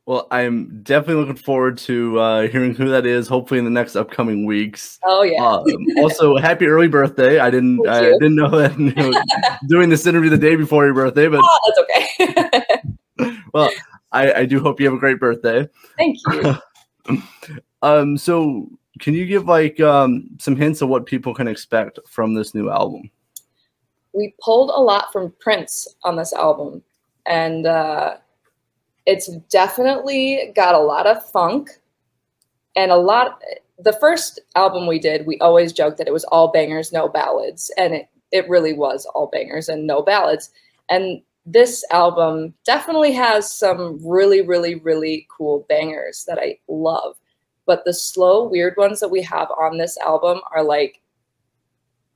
Well, 0.05 0.27
I'm 0.31 0.81
definitely 0.81 1.21
looking 1.21 1.41
forward 1.41 1.77
to 1.79 2.19
uh, 2.19 2.47
hearing 2.47 2.73
who 2.73 2.89
that 2.89 3.05
is. 3.05 3.27
Hopefully, 3.27 3.59
in 3.59 3.65
the 3.65 3.71
next 3.71 3.95
upcoming 3.95 4.45
weeks. 4.45 4.99
Oh 5.05 5.23
yeah. 5.23 5.45
Um, 5.45 5.63
also, 5.97 6.37
happy 6.37 6.65
early 6.65 6.87
birthday! 6.87 7.39
I 7.39 7.49
didn't, 7.49 7.77
Thank 7.77 7.89
I 7.89 8.07
you. 8.07 8.19
didn't 8.19 8.35
know 8.35 8.49
that 8.49 8.79
you 8.79 8.93
know, 8.93 9.13
doing 9.67 9.89
this 9.89 10.05
interview 10.05 10.29
the 10.29 10.37
day 10.37 10.55
before 10.55 10.85
your 10.85 10.95
birthday, 10.95 11.27
but 11.27 11.41
oh, 11.43 11.59
that's 11.67 12.37
okay. 13.19 13.35
well, 13.53 13.69
I, 14.11 14.33
I 14.33 14.45
do 14.45 14.59
hope 14.59 14.79
you 14.79 14.87
have 14.87 14.95
a 14.95 14.99
great 14.99 15.19
birthday. 15.19 15.69
Thank 15.97 16.17
you. 16.31 17.21
Um, 17.83 18.17
so 18.17 18.69
can 18.99 19.13
you 19.13 19.25
give 19.25 19.45
like 19.45 19.79
um 19.79 20.29
some 20.39 20.55
hints 20.55 20.81
of 20.81 20.89
what 20.89 21.05
people 21.05 21.33
can 21.33 21.47
expect 21.47 21.99
from 22.07 22.33
this 22.33 22.53
new 22.53 22.69
album? 22.69 23.09
we 24.13 24.33
pulled 24.41 24.69
a 24.69 24.81
lot 24.81 25.11
from 25.11 25.33
Prince 25.39 25.87
on 26.03 26.15
this 26.15 26.33
album, 26.33 26.83
and 27.25 27.65
uh, 27.65 28.17
it's 29.05 29.27
definitely 29.49 30.51
got 30.55 30.75
a 30.75 30.79
lot 30.79 31.07
of 31.07 31.23
funk 31.31 31.69
and 32.75 32.91
a 32.91 32.97
lot. 32.97 33.41
The 33.79 33.93
first 33.93 34.39
album 34.55 34.87
we 34.87 34.99
did, 34.99 35.25
we 35.25 35.39
always 35.39 35.73
joked 35.73 35.97
that 35.97 36.07
it 36.07 36.13
was 36.13 36.23
all 36.25 36.51
bangers, 36.51 36.91
no 36.91 37.07
ballads, 37.07 37.71
and 37.77 37.93
it 37.93 38.07
it 38.31 38.47
really 38.47 38.73
was 38.73 39.05
all 39.13 39.27
bangers 39.27 39.67
and 39.67 39.85
no 39.85 40.01
ballads. 40.01 40.51
And 40.89 41.21
this 41.45 41.83
album 41.91 42.53
definitely 42.65 43.11
has 43.13 43.51
some 43.51 43.99
really, 44.05 44.41
really, 44.41 44.75
really 44.75 45.27
cool 45.35 45.65
bangers 45.67 46.23
that 46.27 46.39
I 46.39 46.59
love. 46.67 47.17
But 47.65 47.83
the 47.83 47.93
slow, 47.93 48.47
weird 48.47 48.75
ones 48.77 48.99
that 48.99 49.09
we 49.09 49.21
have 49.23 49.49
on 49.51 49.77
this 49.77 49.97
album 49.97 50.39
are 50.51 50.63
like 50.63 51.01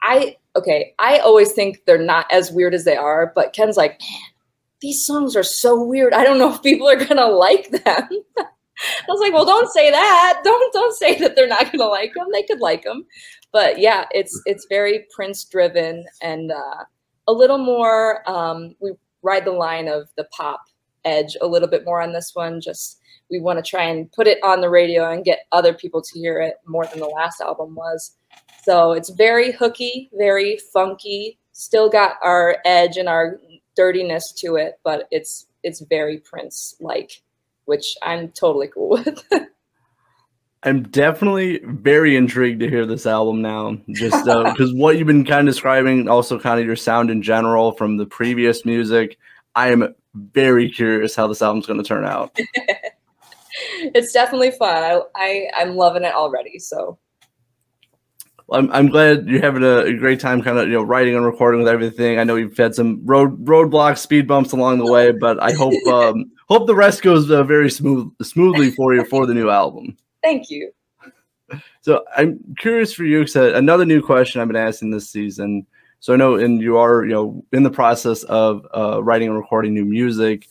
I 0.04 0.38
okay, 0.56 0.94
I 1.00 1.18
always 1.18 1.52
think 1.52 1.84
they're 1.86 1.98
not 1.98 2.32
as 2.32 2.52
weird 2.52 2.74
as 2.74 2.86
they 2.86 2.96
are, 2.96 3.32
but 3.36 3.54
Ken's 3.54 3.76
like, 3.76 4.00
man, 4.00 4.22
these 4.82 5.06
songs 5.06 5.36
are 5.36 5.44
so 5.44 5.82
weird. 5.84 6.14
I 6.14 6.24
don't 6.24 6.40
know 6.40 6.54
if 6.54 6.62
people 6.62 6.90
are 6.90 7.04
gonna 7.04 7.28
like 7.28 7.70
them. 7.72 8.10
I 8.78 9.06
was 9.08 9.22
like, 9.22 9.34
well, 9.34 9.46
don't 9.46 9.72
say 9.72 9.90
that. 9.90 10.42
Don't 10.44 10.74
don't 10.74 10.96
say 10.96 11.18
that 11.20 11.36
they're 11.36 11.48
not 11.48 11.72
gonna 11.72 11.90
like 11.90 12.14
them. 12.14 12.28
They 12.32 12.44
could 12.44 12.60
like 12.60 12.84
them, 12.84 13.06
but 13.52 13.80
yeah, 13.80 14.06
it's 14.12 14.40
it's 14.46 14.68
very 14.70 15.06
Prince 15.16 15.46
driven 15.46 16.06
and 16.22 16.52
uh, 16.52 16.84
a 17.28 17.34
little 17.34 17.58
more. 17.58 18.30
Um, 18.30 18.76
we 18.82 18.92
ride 19.22 19.46
the 19.46 19.52
line 19.52 19.88
of 19.88 20.10
the 20.18 20.26
pop 20.26 20.62
edge 21.06 21.38
a 21.42 21.48
little 21.48 21.68
bit 21.68 21.86
more 21.86 22.02
on 22.02 22.14
this 22.14 22.32
one. 22.34 22.60
Just 22.60 23.00
we 23.32 23.40
want 23.40 23.64
to 23.64 23.68
try 23.68 23.84
and 23.84 24.12
put 24.12 24.28
it 24.28 24.44
on 24.44 24.62
the 24.62 24.70
radio 24.70 25.10
and 25.10 25.24
get 25.26 25.48
other 25.52 25.74
people 25.74 26.02
to 26.02 26.20
hear 26.20 26.40
it 26.40 26.56
more 26.68 26.86
than 26.86 27.00
the 27.00 27.08
last 27.08 27.42
album 27.42 27.76
was. 27.76 28.16
So 28.64 28.92
it's 28.92 29.10
very 29.10 29.52
hooky, 29.52 30.10
very 30.14 30.60
funky. 30.74 31.40
Still 31.54 31.90
got 31.90 32.18
our 32.22 32.58
edge 32.66 32.98
and 32.98 33.08
our 33.08 33.40
dirtiness 33.76 34.34
to 34.38 34.56
it, 34.56 34.80
but 34.84 35.08
it's 35.12 35.48
it's 35.64 35.82
very 35.82 36.18
Prince 36.20 36.76
like, 36.80 37.22
which 37.66 37.96
I'm 38.04 38.30
totally 38.30 38.68
cool 38.68 38.90
with. 39.06 39.24
I'm 40.64 40.82
definitely 40.84 41.60
very 41.64 42.16
intrigued 42.16 42.60
to 42.62 42.70
hear 42.70 42.88
this 42.88 43.06
album 43.06 43.42
now. 43.42 43.78
Just 43.92 44.28
uh, 44.28 44.44
because 44.52 44.74
what 44.74 44.98
you've 44.98 45.08
been 45.08 45.24
kind 45.24 45.48
of 45.48 45.54
describing, 45.54 46.10
also 46.10 46.40
kind 46.40 46.60
of 46.60 46.66
your 46.66 46.76
sound 46.76 47.12
in 47.12 47.22
general 47.22 47.72
from 47.72 47.98
the 47.98 48.06
previous 48.06 48.66
music. 48.66 49.18
I 49.54 49.72
am 49.72 49.94
very 50.16 50.70
curious 50.70 51.16
how 51.16 51.28
this 51.28 51.42
album's 51.42 51.68
going 51.68 51.82
to 51.82 51.88
turn 51.88 52.04
out. 52.04 52.36
it's 53.94 54.12
definitely 54.12 54.52
fun. 54.52 54.70
I, 54.84 55.02
I 55.16 55.50
I'm 55.56 55.76
loving 55.76 56.04
it 56.04 56.14
already. 56.14 56.58
So 56.58 56.98
I'm, 58.52 58.72
I'm 58.72 58.88
glad 58.90 59.28
you're 59.28 59.42
having 59.42 59.64
a, 59.64 59.80
a 59.80 59.94
great 59.94 60.20
time, 60.20 60.42
kind 60.42 60.58
of 60.58 60.68
you 60.68 60.74
know 60.74 60.84
writing 60.84 61.16
and 61.16 61.26
recording 61.26 61.60
with 61.60 61.68
everything. 61.68 62.20
I 62.20 62.24
know 62.24 62.36
you've 62.36 62.58
had 62.58 62.76
some 62.76 63.02
road 63.04 63.44
roadblocks, 63.46 64.00
speed 64.00 64.28
bumps 64.28 64.52
along 64.52 64.78
the 64.78 64.92
way, 64.92 65.12
but 65.12 65.42
I 65.42 65.52
hope 65.52 65.74
um, 65.88 66.32
hope 66.48 66.68
the 66.68 66.76
rest 66.76 67.02
goes 67.02 67.30
uh, 67.32 67.44
very 67.44 67.72
smooth 67.72 68.12
smoothly 68.22 68.72
for 68.72 68.94
you 68.94 69.04
for 69.06 69.26
the 69.26 69.34
new 69.34 69.50
album. 69.50 69.98
thank 70.22 70.50
you. 70.50 70.72
So 71.82 72.04
I'm 72.16 72.40
curious 72.58 72.94
for 72.94 73.04
you, 73.04 73.20
because 73.20 73.54
another 73.54 73.86
new 73.86 74.02
question 74.02 74.42
I've 74.42 74.48
been 74.48 74.56
asking 74.56 74.90
this 74.92 75.10
season. 75.10 75.66
So 76.00 76.14
I 76.14 76.18
know, 76.18 76.36
and 76.36 76.62
you 76.62 76.78
are, 76.78 77.04
you 77.04 77.14
know, 77.14 77.44
in 77.52 77.64
the 77.64 77.70
process 77.70 78.24
of 78.24 78.66
uh, 78.76 79.04
writing 79.04 79.28
and 79.28 79.38
recording 79.38 79.74
new 79.74 79.86
music. 79.86 80.48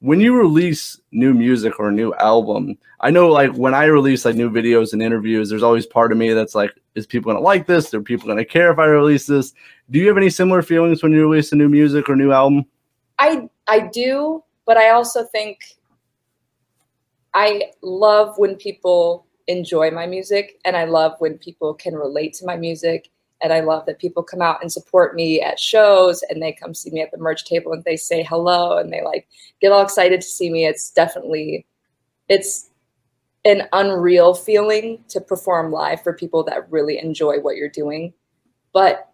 When 0.00 0.20
you 0.20 0.36
release 0.36 1.00
new 1.10 1.34
music 1.34 1.80
or 1.80 1.88
a 1.88 1.92
new 1.92 2.14
album, 2.14 2.78
I 3.00 3.10
know, 3.10 3.28
like 3.28 3.52
when 3.54 3.74
I 3.74 3.84
release 3.84 4.24
like 4.24 4.36
new 4.36 4.50
videos 4.50 4.92
and 4.92 5.02
interviews, 5.02 5.50
there's 5.50 5.62
always 5.62 5.86
part 5.86 6.12
of 6.12 6.18
me 6.18 6.32
that's 6.32 6.54
like, 6.54 6.72
is 6.94 7.06
people 7.06 7.32
gonna 7.32 7.44
like 7.44 7.66
this? 7.66 7.92
Are 7.94 8.00
people 8.00 8.28
gonna 8.28 8.44
care 8.44 8.72
if 8.72 8.78
I 8.78 8.86
release 8.86 9.26
this? 9.26 9.52
Do 9.90 9.98
you 9.98 10.06
have 10.08 10.16
any 10.16 10.30
similar 10.30 10.62
feelings 10.62 11.02
when 11.02 11.12
you 11.12 11.28
release 11.28 11.50
a 11.52 11.56
new 11.56 11.68
music 11.68 12.08
or 12.08 12.16
new 12.16 12.32
album? 12.32 12.64
I 13.18 13.48
I 13.66 13.88
do, 13.92 14.44
but 14.66 14.76
I 14.76 14.90
also 14.90 15.24
think 15.24 15.58
I 17.34 17.70
love 17.82 18.38
when 18.38 18.56
people 18.56 19.26
enjoy 19.48 19.90
my 19.90 20.06
music 20.06 20.60
and 20.64 20.76
I 20.76 20.84
love 20.84 21.14
when 21.18 21.38
people 21.38 21.74
can 21.74 21.94
relate 21.94 22.34
to 22.34 22.46
my 22.46 22.56
music 22.56 23.10
and 23.40 23.52
I 23.52 23.60
love 23.60 23.86
that 23.86 23.98
people 23.98 24.22
come 24.22 24.42
out 24.42 24.60
and 24.62 24.72
support 24.72 25.14
me 25.14 25.40
at 25.40 25.60
shows 25.60 26.22
and 26.28 26.42
they 26.42 26.52
come 26.52 26.74
see 26.74 26.90
me 26.90 27.00
at 27.00 27.10
the 27.10 27.18
merch 27.18 27.44
table 27.44 27.72
and 27.72 27.84
they 27.84 27.96
say 27.96 28.22
hello 28.22 28.78
and 28.78 28.92
they 28.92 29.02
like 29.02 29.28
get 29.60 29.72
all 29.72 29.82
excited 29.82 30.20
to 30.20 30.26
see 30.26 30.50
me. 30.50 30.66
It's 30.66 30.90
definitely 30.90 31.66
it's 32.28 32.70
an 33.44 33.68
unreal 33.72 34.34
feeling 34.34 35.02
to 35.08 35.20
perform 35.20 35.72
live 35.72 36.02
for 36.02 36.12
people 36.12 36.42
that 36.44 36.70
really 36.70 36.98
enjoy 36.98 37.38
what 37.38 37.56
you're 37.56 37.68
doing. 37.68 38.12
But 38.72 39.08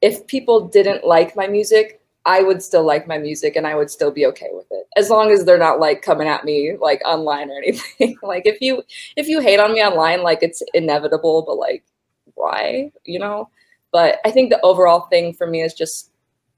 if 0.00 0.26
people 0.26 0.68
didn't 0.68 1.04
like 1.04 1.34
my 1.34 1.46
music, 1.46 2.00
I 2.26 2.42
would 2.42 2.62
still 2.62 2.84
like 2.84 3.06
my 3.06 3.18
music 3.18 3.56
and 3.56 3.66
I 3.66 3.74
would 3.74 3.90
still 3.90 4.10
be 4.10 4.26
okay 4.26 4.48
with 4.52 4.66
it. 4.70 4.86
As 4.96 5.10
long 5.10 5.30
as 5.30 5.44
they're 5.44 5.58
not 5.58 5.80
like 5.80 6.02
coming 6.02 6.28
at 6.28 6.44
me 6.44 6.76
like 6.80 7.02
online 7.04 7.50
or 7.50 7.58
anything. 7.58 8.16
like 8.22 8.46
if 8.46 8.60
you 8.60 8.82
if 9.16 9.28
you 9.28 9.40
hate 9.40 9.60
on 9.60 9.72
me 9.72 9.82
online, 9.82 10.22
like 10.22 10.42
it's 10.42 10.62
inevitable, 10.72 11.42
but 11.46 11.56
like 11.56 11.84
why, 12.34 12.92
you 13.04 13.18
know? 13.18 13.48
But 13.92 14.18
I 14.24 14.30
think 14.30 14.50
the 14.50 14.60
overall 14.62 15.02
thing 15.02 15.32
for 15.32 15.46
me 15.46 15.62
is 15.62 15.74
just 15.74 16.10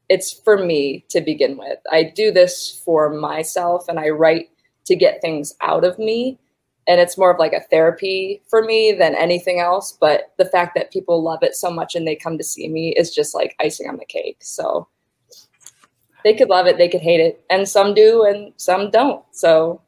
it's 0.08 0.32
for 0.32 0.56
me 0.56 1.04
to 1.08 1.20
begin 1.20 1.56
with. 1.56 1.78
I 1.90 2.04
do 2.04 2.30
this 2.30 2.80
for 2.84 3.12
myself 3.12 3.88
and 3.88 3.98
I 3.98 4.10
write 4.10 4.50
to 4.86 4.94
get 4.94 5.20
things 5.20 5.54
out 5.62 5.84
of 5.84 5.98
me. 5.98 6.38
And 6.88 7.00
it's 7.00 7.18
more 7.18 7.32
of 7.32 7.40
like 7.40 7.52
a 7.52 7.60
therapy 7.60 8.40
for 8.48 8.62
me 8.62 8.92
than 8.92 9.16
anything 9.16 9.58
else. 9.58 9.96
But 10.00 10.32
the 10.38 10.44
fact 10.44 10.76
that 10.76 10.92
people 10.92 11.22
love 11.22 11.42
it 11.42 11.56
so 11.56 11.70
much 11.70 11.96
and 11.96 12.06
they 12.06 12.14
come 12.14 12.38
to 12.38 12.44
see 12.44 12.68
me 12.68 12.90
is 12.90 13.12
just 13.12 13.34
like 13.34 13.56
icing 13.58 13.88
on 13.88 13.96
the 13.96 14.04
cake. 14.04 14.38
So 14.40 14.86
they 16.22 16.34
could 16.34 16.48
love 16.48 16.66
it, 16.66 16.78
they 16.78 16.88
could 16.88 17.00
hate 17.00 17.20
it. 17.20 17.44
And 17.50 17.68
some 17.68 17.92
do 17.92 18.24
and 18.24 18.52
some 18.56 18.90
don't. 18.90 19.24
So, 19.32 19.80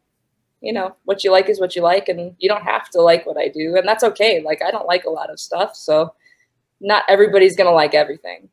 you 0.61 0.73
know, 0.73 0.97
what 1.05 1.25
you 1.25 1.31
like 1.31 1.49
is 1.49 1.61
what 1.61 1.77
you 1.77 1.83
like. 1.83 2.09
And 2.09 2.35
you 2.39 2.49
don't 2.49 2.63
have 2.63 2.89
to 2.91 3.01
like 3.01 3.27
what 3.27 3.39
I 3.39 3.49
do. 3.49 3.77
And 3.77 3.87
that's 3.87 4.05
okay. 4.05 4.43
Like, 4.43 4.63
I 4.63 4.71
don't 4.71 4.87
like 4.87 5.05
a 5.05 5.11
lot 5.11 5.31
of 5.31 5.39
stuff. 5.39 5.77
So, 5.77 6.15
not 6.81 7.05
everybody's 7.09 7.57
going 7.57 7.69
to 7.69 7.75
like 7.75 7.95
everything. 7.95 8.49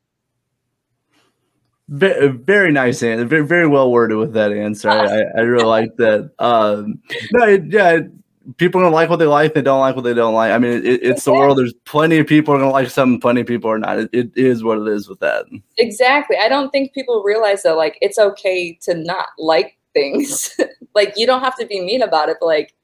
Ve- 1.88 2.28
Very 2.28 2.72
nice 2.72 3.02
answer. 3.02 3.24
Very, 3.24 3.46
very 3.46 3.68
well 3.68 3.92
worded 3.92 4.18
with 4.18 4.32
that 4.32 4.52
answer. 4.52 4.90
I, 4.90 5.22
I, 5.36 5.40
really 5.42 5.64
like 5.64 5.96
that. 5.96 6.32
Um, 6.38 7.00
no, 7.32 7.46
it- 7.46 7.66
yeah, 7.66 7.90
it- 7.90 8.10
people 8.56 8.80
are 8.80 8.84
gonna 8.84 8.94
like 8.94 9.10
what 9.10 9.16
they 9.16 9.26
like. 9.26 9.54
They 9.54 9.62
don't 9.62 9.80
like 9.80 9.94
what 9.94 10.02
they 10.02 10.14
don't 10.14 10.34
like. 10.34 10.52
I 10.52 10.58
mean, 10.58 10.72
it, 10.72 10.84
it- 10.84 11.02
it's 11.04 11.24
the 11.24 11.32
world. 11.32 11.58
There's 11.58 11.74
plenty 11.84 12.18
of 12.18 12.26
people 12.26 12.54
are 12.54 12.58
gonna 12.58 12.70
like 12.70 12.90
something. 12.90 13.20
Plenty 13.20 13.42
of 13.42 13.46
people 13.46 13.70
are 13.70 13.78
not. 13.78 13.98
It, 13.98 14.10
it 14.12 14.30
is 14.36 14.64
what 14.64 14.78
it 14.78 14.88
is 14.88 15.08
with 15.08 15.20
that. 15.20 15.46
Exactly. 15.78 16.36
I 16.36 16.48
don't 16.48 16.70
think 16.70 16.92
people 16.92 17.22
realize 17.24 17.62
that 17.62 17.76
like 17.76 17.98
it's 18.02 18.18
okay 18.18 18.76
to 18.82 18.94
not 18.94 19.26
like 19.38 19.75
things. 19.96 20.54
like 20.94 21.14
you 21.16 21.26
don't 21.26 21.42
have 21.42 21.56
to 21.56 21.66
be 21.66 21.80
mean 21.80 22.02
about 22.02 22.28
it, 22.28 22.36
but 22.40 22.46
like 22.46 22.74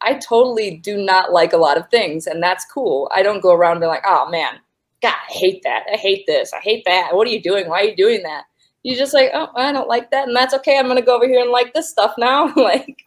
I 0.00 0.14
totally 0.14 0.76
do 0.76 0.96
not 0.96 1.32
like 1.32 1.52
a 1.52 1.58
lot 1.58 1.78
of 1.78 1.88
things 1.90 2.26
and 2.26 2.42
that's 2.42 2.64
cool. 2.64 3.10
I 3.14 3.22
don't 3.22 3.42
go 3.42 3.52
around 3.52 3.80
being 3.80 3.90
like, 3.90 4.04
"Oh 4.06 4.28
man, 4.30 4.58
god, 5.02 5.14
I 5.14 5.32
hate 5.32 5.62
that. 5.62 5.84
I 5.92 5.96
hate 5.96 6.24
this. 6.26 6.52
I 6.52 6.60
hate 6.60 6.84
that. 6.86 7.14
What 7.14 7.26
are 7.26 7.30
you 7.30 7.42
doing? 7.42 7.68
Why 7.68 7.80
are 7.80 7.84
you 7.84 7.96
doing 7.96 8.22
that?" 8.24 8.44
You 8.82 8.96
just 8.96 9.14
like, 9.14 9.30
"Oh, 9.34 9.48
I 9.56 9.72
don't 9.72 9.88
like 9.88 10.10
that." 10.10 10.28
And 10.28 10.36
that's 10.36 10.54
okay. 10.54 10.78
I'm 10.78 10.86
going 10.86 10.96
to 10.96 11.04
go 11.04 11.16
over 11.16 11.26
here 11.26 11.40
and 11.40 11.50
like 11.50 11.72
this 11.74 11.90
stuff 11.90 12.14
now. 12.18 12.52
like 12.56 13.04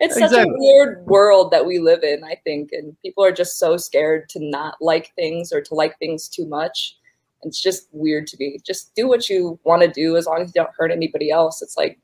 it's 0.00 0.18
such 0.18 0.32
a 0.32 0.46
weird 0.48 1.06
world 1.06 1.50
that 1.52 1.66
we 1.66 1.78
live 1.78 2.02
in, 2.02 2.24
I 2.24 2.36
think, 2.44 2.70
and 2.72 2.96
people 3.02 3.24
are 3.24 3.32
just 3.32 3.58
so 3.58 3.76
scared 3.76 4.28
to 4.30 4.38
not 4.40 4.76
like 4.80 5.12
things 5.14 5.52
or 5.52 5.60
to 5.62 5.74
like 5.74 5.98
things 5.98 6.28
too 6.28 6.46
much 6.46 6.96
it's 7.42 7.60
just 7.60 7.88
weird 7.92 8.26
to 8.28 8.36
me. 8.38 8.58
Just 8.64 8.94
do 8.94 9.08
what 9.08 9.28
you 9.28 9.58
want 9.64 9.82
to 9.82 9.88
do 9.88 10.16
as 10.16 10.26
long 10.26 10.42
as 10.42 10.48
you 10.48 10.62
don't 10.62 10.74
hurt 10.76 10.90
anybody 10.90 11.30
else. 11.30 11.62
It's 11.62 11.76
like 11.76 11.98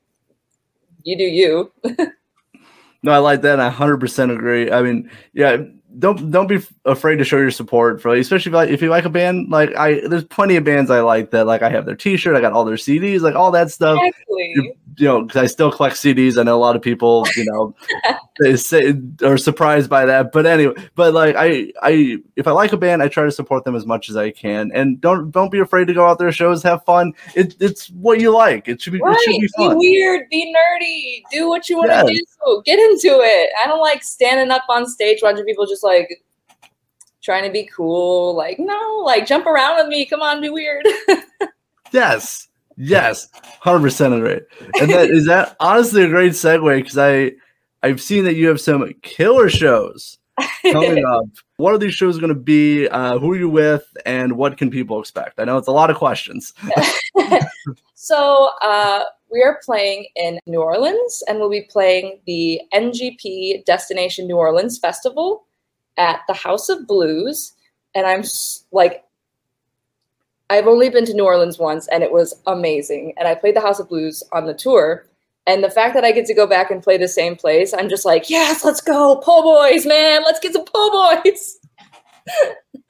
you 1.03 1.17
do 1.17 1.23
you. 1.23 1.71
No, 3.03 3.11
I 3.11 3.19
like 3.19 3.41
that. 3.43 3.59
I 3.59 3.69
100% 3.69 4.35
agree. 4.35 4.71
I 4.71 4.81
mean, 4.81 5.09
yeah, 5.33 5.57
don't 5.99 6.29
don't 6.29 6.47
be 6.47 6.59
afraid 6.85 7.17
to 7.17 7.23
show 7.23 7.37
your 7.37 7.51
support 7.51 8.01
for, 8.01 8.13
especially 8.15 8.37
if 8.37 8.45
you 8.45 8.51
like, 8.51 8.69
if 8.69 8.81
you 8.81 8.89
like 8.89 9.05
a 9.05 9.09
band. 9.09 9.49
Like 9.49 9.75
I, 9.75 10.05
there's 10.07 10.23
plenty 10.25 10.55
of 10.55 10.63
bands 10.63 10.91
I 10.91 10.99
like 11.01 11.31
that. 11.31 11.47
Like 11.47 11.61
I 11.61 11.69
have 11.69 11.85
their 11.85 11.95
T-shirt, 11.95 12.35
I 12.35 12.41
got 12.41 12.53
all 12.53 12.65
their 12.65 12.75
CDs, 12.75 13.21
like 13.21 13.35
all 13.35 13.51
that 13.51 13.71
stuff. 13.71 13.99
Exactly. 14.01 14.77
You 14.97 15.05
know, 15.05 15.21
because 15.23 15.41
I 15.41 15.45
still 15.45 15.71
collect 15.71 15.95
CDs. 15.95 16.37
I 16.39 16.43
know 16.43 16.55
a 16.55 16.59
lot 16.59 16.75
of 16.75 16.81
people, 16.81 17.25
you 17.35 17.45
know, 17.45 17.75
they 18.39 18.55
say 18.55 18.93
are 19.23 19.37
surprised 19.37 19.89
by 19.89 20.05
that. 20.05 20.31
But 20.31 20.45
anyway, 20.45 20.73
but 20.95 21.13
like 21.13 21.35
I, 21.35 21.71
I, 21.81 22.17
if 22.35 22.47
I 22.47 22.51
like 22.51 22.73
a 22.73 22.77
band, 22.77 23.01
I 23.03 23.07
try 23.07 23.23
to 23.23 23.31
support 23.31 23.63
them 23.63 23.75
as 23.75 23.85
much 23.85 24.09
as 24.09 24.17
I 24.17 24.31
can, 24.31 24.71
and 24.73 24.99
don't 24.99 25.31
don't 25.31 25.51
be 25.51 25.59
afraid 25.59 25.87
to 25.87 25.93
go 25.93 26.07
out 26.07 26.19
there, 26.19 26.31
shows, 26.31 26.63
have 26.63 26.83
fun. 26.85 27.13
It, 27.35 27.55
it's 27.59 27.89
what 27.91 28.19
you 28.19 28.31
like. 28.31 28.67
It 28.67 28.81
should 28.81 28.93
be. 28.93 28.99
Right. 28.99 29.15
It 29.19 29.49
should 29.49 29.57
be 29.57 29.69
Be 29.69 29.75
weird. 29.75 30.29
Be 30.29 30.53
nerdy. 30.53 31.21
Do 31.31 31.47
what 31.47 31.69
you 31.69 31.77
want 31.77 31.91
to 31.91 32.13
Yes. 32.13 32.37
do. 32.45 32.61
Get 32.65 32.79
into 32.79 33.19
it. 33.21 33.49
I 33.63 33.67
don't 33.67 33.81
like 33.81 34.03
standing 34.03 34.51
up 34.51 34.63
on 34.69 34.87
stage, 34.87 35.19
watching 35.21 35.45
people 35.45 35.65
just 35.65 35.83
like 35.83 36.09
trying 37.21 37.43
to 37.43 37.51
be 37.51 37.69
cool. 37.75 38.35
Like, 38.35 38.57
no, 38.57 39.01
like 39.05 39.25
jump 39.27 39.45
around 39.45 39.77
with 39.77 39.87
me. 39.87 40.05
Come 40.05 40.21
on, 40.21 40.41
be 40.41 40.49
weird. 40.49 40.87
Yes, 41.93 42.49
yes, 42.77 43.27
hundred 43.59 43.81
percent 43.81 44.13
agree. 44.13 44.41
And 44.79 44.91
that 44.91 45.09
is 45.09 45.25
that 45.25 45.55
honestly 45.59 46.03
a 46.03 46.09
great 46.09 46.33
segue 46.33 46.77
because 46.77 46.97
I 46.97 47.33
I've 47.83 48.01
seen 48.01 48.23
that 48.25 48.35
you 48.35 48.47
have 48.47 48.61
some 48.61 48.89
killer 49.01 49.49
shows 49.49 50.17
coming 50.63 51.03
up. 51.07 51.25
What 51.57 51.73
are 51.73 51.77
these 51.77 51.93
shows 51.93 52.17
going 52.17 52.33
to 52.33 52.39
be? 52.39 52.87
Uh, 52.87 53.19
who 53.19 53.33
are 53.33 53.37
you 53.37 53.49
with? 53.49 53.85
And 54.05 54.37
what 54.37 54.57
can 54.57 54.69
people 54.69 54.99
expect? 54.99 55.39
I 55.39 55.45
know 55.45 55.57
it's 55.57 55.67
a 55.67 55.71
lot 55.71 55.89
of 55.89 55.97
questions. 55.97 56.53
So 58.07 58.51
uh, 58.61 59.03
we 59.29 59.41
are 59.43 59.59
playing 59.65 60.05
in 60.15 60.39
New 60.45 60.61
Orleans, 60.61 61.23
and 61.27 61.39
we'll 61.39 61.49
be 61.49 61.67
playing 61.69 62.21
the 62.25 62.61
NGP 62.73 63.65
Destination 63.65 64.27
New 64.27 64.37
Orleans 64.37 64.77
Festival 64.77 65.45
at 65.97 66.21
the 66.27 66.33
House 66.33 66.69
of 66.69 66.87
Blues. 66.87 67.51
And 67.95 68.07
I'm 68.07 68.23
like, 68.71 69.03
I've 70.49 70.67
only 70.67 70.89
been 70.89 71.05
to 71.05 71.13
New 71.13 71.25
Orleans 71.25 71.59
once, 71.59 71.87
and 71.87 72.03
it 72.03 72.11
was 72.11 72.41
amazing. 72.47 73.13
And 73.17 73.27
I 73.27 73.35
played 73.35 73.55
the 73.55 73.61
House 73.61 73.79
of 73.79 73.89
Blues 73.89 74.23
on 74.31 74.45
the 74.45 74.53
tour. 74.53 75.05
And 75.45 75.63
the 75.63 75.69
fact 75.69 75.93
that 75.93 76.03
I 76.03 76.11
get 76.11 76.25
to 76.25 76.33
go 76.33 76.45
back 76.45 76.71
and 76.71 76.83
play 76.83 76.97
the 76.97 77.07
same 77.07 77.35
place, 77.35 77.73
I'm 77.73 77.89
just 77.89 78.05
like, 78.05 78.29
yes, 78.29 78.65
let's 78.65 78.81
go, 78.81 79.17
po' 79.17 79.41
boys, 79.41 79.85
man, 79.85 80.23
let's 80.23 80.39
get 80.39 80.53
some 80.53 80.65
po' 80.65 81.21
boys. 81.23 81.59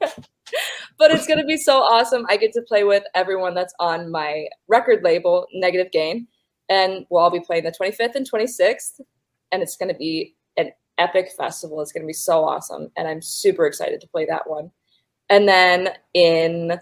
but 0.98 1.10
it's 1.10 1.26
going 1.26 1.38
to 1.38 1.46
be 1.46 1.56
so 1.56 1.78
awesome. 1.78 2.26
I 2.28 2.36
get 2.36 2.52
to 2.54 2.62
play 2.62 2.84
with 2.84 3.04
everyone 3.14 3.54
that's 3.54 3.74
on 3.78 4.10
my 4.10 4.46
record 4.66 5.04
label, 5.04 5.46
Negative 5.52 5.90
Gain, 5.92 6.26
and 6.68 7.06
we'll 7.10 7.22
all 7.22 7.30
be 7.30 7.40
playing 7.40 7.64
the 7.64 7.72
25th 7.72 8.16
and 8.16 8.28
26th, 8.28 9.00
and 9.52 9.62
it's 9.62 9.76
going 9.76 9.92
to 9.92 9.98
be 9.98 10.34
an 10.56 10.72
epic 10.98 11.30
festival. 11.36 11.80
It's 11.80 11.92
going 11.92 12.02
to 12.02 12.08
be 12.08 12.12
so 12.12 12.44
awesome, 12.44 12.90
and 12.96 13.06
I'm 13.06 13.22
super 13.22 13.66
excited 13.66 14.00
to 14.00 14.08
play 14.08 14.26
that 14.26 14.48
one. 14.48 14.70
And 15.30 15.46
then 15.46 15.90
in 16.14 16.80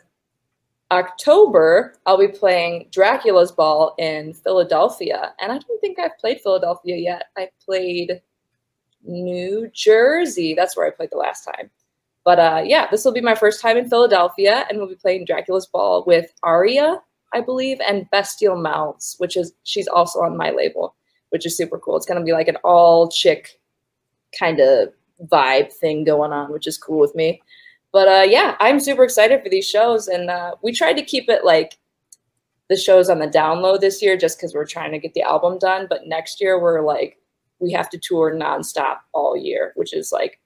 October, 0.93 1.95
I'll 2.07 2.19
be 2.19 2.29
playing 2.29 2.89
Dracula's 2.93 3.51
Ball 3.51 3.95
in 3.99 4.33
Philadelphia, 4.35 5.35
and 5.41 5.51
I 5.51 5.59
don't 5.59 5.81
think 5.81 5.99
I've 5.99 6.17
played 6.19 6.41
Philadelphia 6.41 6.97
yet. 6.97 7.25
I 7.37 7.49
played 7.65 8.21
New 9.03 9.69
Jersey. 9.75 10.55
That's 10.55 10.77
where 10.77 10.87
I 10.87 10.91
played 10.91 11.11
the 11.11 11.17
last 11.17 11.45
time. 11.45 11.71
But 12.25 12.39
uh, 12.39 12.63
yeah, 12.65 12.89
this 12.91 13.05
will 13.05 13.13
be 13.13 13.21
my 13.21 13.35
first 13.35 13.61
time 13.61 13.77
in 13.77 13.89
Philadelphia, 13.89 14.65
and 14.69 14.79
we'll 14.79 14.89
be 14.89 14.95
playing 14.95 15.25
Dracula's 15.25 15.67
Ball 15.67 16.05
with 16.07 16.33
Aria, 16.43 17.01
I 17.33 17.41
believe, 17.41 17.81
and 17.87 18.09
Bestial 18.11 18.57
Mouths, 18.57 19.17
which 19.19 19.37
is 19.37 19.53
she's 19.65 19.89
also 19.89 20.21
on 20.21 20.37
my 20.37 20.51
label, 20.51 20.95
which 21.31 21.47
is 21.47 21.57
super 21.57 21.79
cool. 21.79 21.97
It's 21.97 22.07
gonna 22.07 22.25
be 22.25 22.33
like 22.33 22.49
an 22.49 22.59
all 22.65 23.09
chick 23.09 23.61
kind 24.39 24.61
of 24.61 24.93
vibe 25.25 25.73
thing 25.73 26.05
going 26.05 26.33
on, 26.33 26.53
which 26.53 26.67
is 26.67 26.79
cool 26.79 26.99
with 26.99 27.15
me. 27.15 27.41
But 27.93 28.09
uh, 28.09 28.27
yeah, 28.29 28.57
I'm 28.61 28.81
super 28.81 29.05
excited 29.05 29.43
for 29.43 29.49
these 29.49 29.69
shows, 29.69 30.09
and 30.09 30.31
uh, 30.31 30.57
we 30.63 30.73
tried 30.73 30.95
to 30.95 31.03
keep 31.03 31.29
it 31.29 31.45
like 31.45 31.79
the 32.69 32.77
shows 32.77 33.09
on 33.09 33.19
the 33.21 33.29
download 33.29 33.81
this 33.81 34.03
year, 34.03 34.17
just 34.17 34.39
because 34.39 34.55
we're 34.55 34.67
trying 34.67 34.93
to 34.93 34.99
get 34.99 35.15
the 35.15 35.23
album 35.23 35.59
done. 35.59 35.87
But 35.89 36.07
next 36.07 36.41
year, 36.41 36.61
we're 36.61 36.83
like 36.83 37.19
we 37.59 37.73
have 37.73 37.89
to 37.91 37.99
tour 37.99 38.35
nonstop 38.35 38.99
all 39.13 39.37
year, 39.37 39.73
which 39.77 39.95
is 39.95 40.13
like 40.13 40.41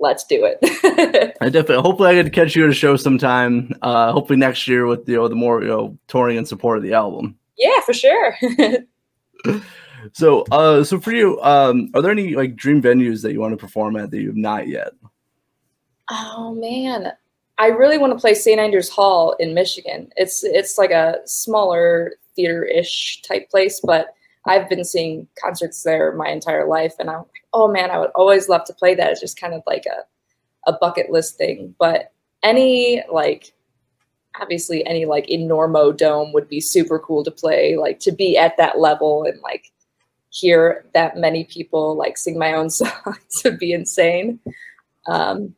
let's 0.00 0.24
do 0.24 0.44
it. 0.44 1.34
I 1.40 1.48
definitely 1.48 1.82
hopefully 1.82 2.10
I 2.10 2.14
get 2.14 2.24
to 2.24 2.30
catch 2.30 2.54
you 2.54 2.64
at 2.64 2.70
a 2.70 2.74
show 2.74 2.96
sometime. 2.96 3.72
Uh, 3.82 4.12
hopefully 4.12 4.38
next 4.38 4.68
year 4.68 4.86
with 4.86 5.08
you 5.08 5.16
know 5.16 5.28
the 5.28 5.36
more 5.36 5.62
you 5.62 5.68
know 5.68 5.98
touring 6.08 6.38
and 6.38 6.46
support 6.46 6.78
of 6.78 6.84
the 6.84 6.94
album. 6.94 7.38
yeah, 7.56 7.80
for 7.80 7.94
sure. 7.94 8.36
So 10.12 10.44
uh, 10.50 10.84
so 10.84 11.00
for 11.00 11.12
you, 11.12 11.40
um, 11.42 11.90
are 11.94 12.02
there 12.02 12.10
any 12.10 12.34
like 12.34 12.56
dream 12.56 12.80
venues 12.80 13.22
that 13.22 13.32
you 13.32 13.40
want 13.40 13.52
to 13.52 13.56
perform 13.56 13.96
at 13.96 14.10
that 14.10 14.20
you 14.20 14.28
have 14.28 14.36
not 14.36 14.68
yet? 14.68 14.92
Oh 16.10 16.54
man, 16.54 17.12
I 17.58 17.66
really 17.68 17.98
want 17.98 18.12
to 18.12 18.18
play 18.18 18.34
St. 18.34 18.60
Andrews 18.60 18.88
Hall 18.88 19.34
in 19.40 19.54
Michigan. 19.54 20.10
It's 20.16 20.44
it's 20.44 20.78
like 20.78 20.90
a 20.90 21.16
smaller 21.24 22.12
theater-ish 22.36 23.22
type 23.22 23.50
place, 23.50 23.80
but 23.84 24.14
I've 24.46 24.68
been 24.68 24.84
seeing 24.84 25.26
concerts 25.42 25.82
there 25.82 26.12
my 26.12 26.28
entire 26.28 26.66
life, 26.66 26.94
and 26.98 27.10
I'm 27.10 27.18
like, 27.18 27.44
oh 27.52 27.68
man, 27.68 27.90
I 27.90 27.98
would 27.98 28.10
always 28.14 28.48
love 28.48 28.64
to 28.66 28.72
play 28.74 28.94
that. 28.94 29.10
It's 29.10 29.20
just 29.20 29.40
kind 29.40 29.54
of 29.54 29.62
like 29.66 29.86
a 29.86 30.04
a 30.70 30.76
bucket 30.78 31.10
list 31.10 31.36
thing. 31.36 31.74
But 31.78 32.12
any 32.42 33.02
like 33.10 33.52
obviously 34.40 34.86
any 34.86 35.04
like 35.04 35.26
enormo 35.26 35.96
dome 35.96 36.32
would 36.32 36.48
be 36.48 36.60
super 36.60 36.98
cool 36.98 37.24
to 37.24 37.30
play 37.30 37.76
like 37.76 37.98
to 37.98 38.12
be 38.12 38.36
at 38.36 38.56
that 38.56 38.78
level 38.78 39.24
and 39.24 39.40
like 39.40 39.72
hear 40.30 40.84
that 40.94 41.16
many 41.16 41.44
people 41.44 41.96
like 41.96 42.16
sing 42.16 42.38
my 42.38 42.52
own 42.52 42.70
songs 42.70 43.42
would 43.44 43.58
be 43.58 43.72
insane 43.72 44.38
um, 45.08 45.54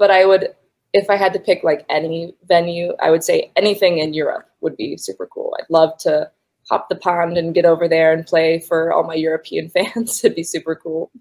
but 0.00 0.10
i 0.10 0.26
would 0.26 0.48
if 0.92 1.08
i 1.08 1.14
had 1.14 1.32
to 1.32 1.38
pick 1.38 1.62
like 1.62 1.86
any 1.88 2.34
venue 2.48 2.92
i 3.00 3.10
would 3.10 3.22
say 3.22 3.52
anything 3.54 3.98
in 3.98 4.12
europe 4.12 4.46
would 4.60 4.76
be 4.76 4.96
super 4.96 5.28
cool 5.32 5.54
i'd 5.60 5.70
love 5.70 5.96
to 5.98 6.28
hop 6.68 6.88
the 6.88 6.96
pond 6.96 7.38
and 7.38 7.54
get 7.54 7.64
over 7.64 7.86
there 7.86 8.12
and 8.12 8.26
play 8.26 8.58
for 8.58 8.92
all 8.92 9.04
my 9.04 9.14
european 9.14 9.68
fans 9.76 10.24
it'd 10.24 10.34
be 10.34 10.42
super 10.42 10.74
cool 10.74 11.12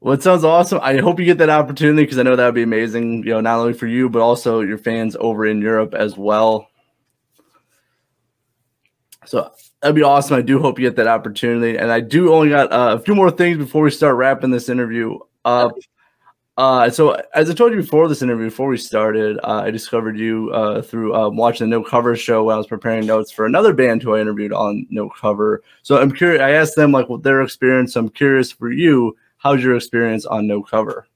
Well, 0.00 0.12
it 0.12 0.22
sounds 0.22 0.44
awesome. 0.44 0.80
I 0.82 0.98
hope 0.98 1.18
you 1.18 1.24
get 1.24 1.38
that 1.38 1.48
opportunity 1.48 2.02
because 2.02 2.18
I 2.18 2.24
know 2.24 2.36
that 2.36 2.44
would 2.44 2.54
be 2.54 2.62
amazing. 2.62 3.24
You 3.24 3.30
know, 3.30 3.40
not 3.40 3.58
only 3.58 3.72
for 3.72 3.86
you 3.86 4.10
but 4.10 4.20
also 4.20 4.60
your 4.60 4.76
fans 4.76 5.16
over 5.18 5.46
in 5.46 5.62
Europe 5.62 5.94
as 5.94 6.14
well. 6.14 6.68
So 9.24 9.50
that'd 9.80 9.94
be 9.94 10.02
awesome. 10.02 10.36
I 10.36 10.42
do 10.42 10.58
hope 10.58 10.78
you 10.78 10.86
get 10.86 10.96
that 10.96 11.06
opportunity. 11.06 11.78
And 11.78 11.90
I 11.90 12.00
do 12.00 12.34
only 12.34 12.50
got 12.50 12.70
uh, 12.70 12.98
a 12.98 13.02
few 13.02 13.14
more 13.14 13.30
things 13.30 13.56
before 13.56 13.82
we 13.82 13.90
start 13.90 14.16
wrapping 14.16 14.50
this 14.50 14.68
interview 14.68 15.18
up. 15.44 15.72
Uh, 16.56 16.88
so 16.88 17.20
as 17.34 17.50
I 17.50 17.54
told 17.54 17.72
you 17.72 17.80
before 17.80 18.08
this 18.08 18.22
interview, 18.22 18.46
before 18.46 18.68
we 18.68 18.76
started, 18.76 19.38
uh, 19.42 19.62
I 19.64 19.70
discovered 19.70 20.16
you 20.16 20.50
uh, 20.52 20.82
through 20.82 21.14
uh, 21.14 21.28
watching 21.28 21.68
the 21.68 21.76
No 21.76 21.82
Cover 21.82 22.14
show 22.14 22.44
when 22.44 22.54
I 22.54 22.58
was 22.58 22.68
preparing 22.68 23.06
notes 23.06 23.32
for 23.32 23.44
another 23.44 23.72
band 23.72 24.02
who 24.02 24.14
I 24.14 24.20
interviewed 24.20 24.52
on 24.52 24.86
No 24.88 25.08
Cover. 25.08 25.62
So 25.82 26.00
I'm 26.00 26.12
curious. 26.12 26.40
I 26.40 26.50
asked 26.52 26.76
them 26.76 26.92
like 26.92 27.08
what 27.08 27.24
their 27.24 27.42
experience. 27.42 27.94
So 27.94 28.00
I'm 28.00 28.08
curious 28.08 28.52
for 28.52 28.70
you, 28.70 29.16
how's 29.38 29.64
your 29.64 29.74
experience 29.74 30.26
on 30.26 30.46
No 30.46 30.62
Cover? 30.62 31.08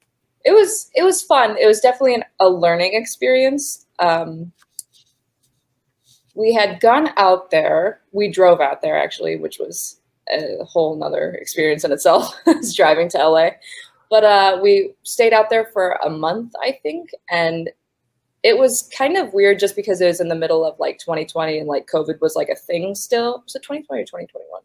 It 0.44 0.52
was 0.52 0.90
it 0.94 1.04
was 1.04 1.22
fun. 1.22 1.56
It 1.56 1.66
was 1.66 1.80
definitely 1.80 2.14
an, 2.14 2.24
a 2.40 2.48
learning 2.48 2.94
experience. 2.94 3.86
Um, 4.00 4.50
we 6.34 6.52
had 6.52 6.80
gone 6.80 7.10
out 7.16 7.50
there. 7.50 8.00
We 8.12 8.28
drove 8.28 8.60
out 8.60 8.80
there 8.82 8.96
actually, 8.96 9.36
which 9.36 9.58
was 9.58 10.00
a 10.30 10.64
whole 10.64 10.96
nother 10.96 11.34
experience 11.40 11.84
in 11.84 11.92
itself. 11.92 12.34
driving 12.74 13.08
to 13.10 13.18
LA, 13.18 13.50
but 14.10 14.24
uh, 14.24 14.58
we 14.62 14.94
stayed 15.02 15.32
out 15.32 15.50
there 15.50 15.66
for 15.72 15.98
a 16.04 16.10
month, 16.10 16.52
I 16.62 16.78
think, 16.82 17.10
and 17.30 17.70
it 18.42 18.56
was 18.56 18.88
kind 18.96 19.16
of 19.16 19.32
weird 19.32 19.58
just 19.58 19.76
because 19.76 20.00
it 20.00 20.06
was 20.06 20.20
in 20.20 20.28
the 20.28 20.34
middle 20.34 20.64
of 20.64 20.78
like 20.78 20.98
2020 20.98 21.58
and 21.58 21.68
like 21.68 21.88
COVID 21.92 22.20
was 22.20 22.36
like 22.36 22.48
a 22.48 22.54
thing 22.54 22.94
still. 22.94 23.42
Was 23.44 23.54
it 23.54 23.62
2020 23.62 24.02
or 24.02 24.04
2021? 24.04 24.60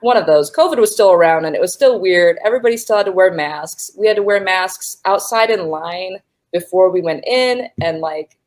One 0.00 0.16
of 0.16 0.26
those. 0.26 0.50
COVID 0.50 0.78
was 0.78 0.92
still 0.92 1.12
around 1.12 1.44
and 1.44 1.54
it 1.54 1.60
was 1.60 1.72
still 1.72 2.00
weird. 2.00 2.38
Everybody 2.44 2.76
still 2.76 2.96
had 2.96 3.06
to 3.06 3.12
wear 3.12 3.32
masks. 3.32 3.90
We 3.98 4.06
had 4.06 4.16
to 4.16 4.22
wear 4.22 4.42
masks 4.42 4.98
outside 5.04 5.50
in 5.50 5.68
line 5.68 6.18
before 6.52 6.90
we 6.90 7.02
went 7.02 7.24
in, 7.26 7.68
and 7.82 7.98
like 7.98 8.38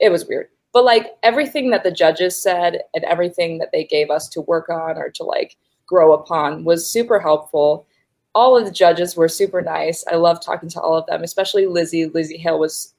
it 0.00 0.08
was 0.08 0.26
weird. 0.26 0.48
But 0.72 0.84
like 0.84 1.08
everything 1.22 1.70
that 1.70 1.82
the 1.82 1.90
judges 1.90 2.40
said 2.40 2.82
and 2.94 3.04
everything 3.04 3.58
that 3.58 3.70
they 3.72 3.84
gave 3.84 4.08
us 4.08 4.28
to 4.30 4.40
work 4.42 4.68
on 4.68 4.96
or 4.96 5.10
to 5.10 5.24
like 5.24 5.56
grow 5.84 6.12
upon 6.12 6.64
was 6.64 6.90
super 6.90 7.18
helpful. 7.18 7.86
All 8.34 8.56
of 8.56 8.64
the 8.64 8.70
judges 8.70 9.16
were 9.16 9.28
super 9.28 9.60
nice. 9.60 10.04
I 10.10 10.16
love 10.16 10.44
talking 10.44 10.68
to 10.70 10.80
all 10.80 10.96
of 10.96 11.06
them, 11.06 11.22
especially 11.22 11.64
Lzzy. 11.64 12.10
Lzzy 12.10 12.38
Hale 12.38 12.58
was 12.58 12.94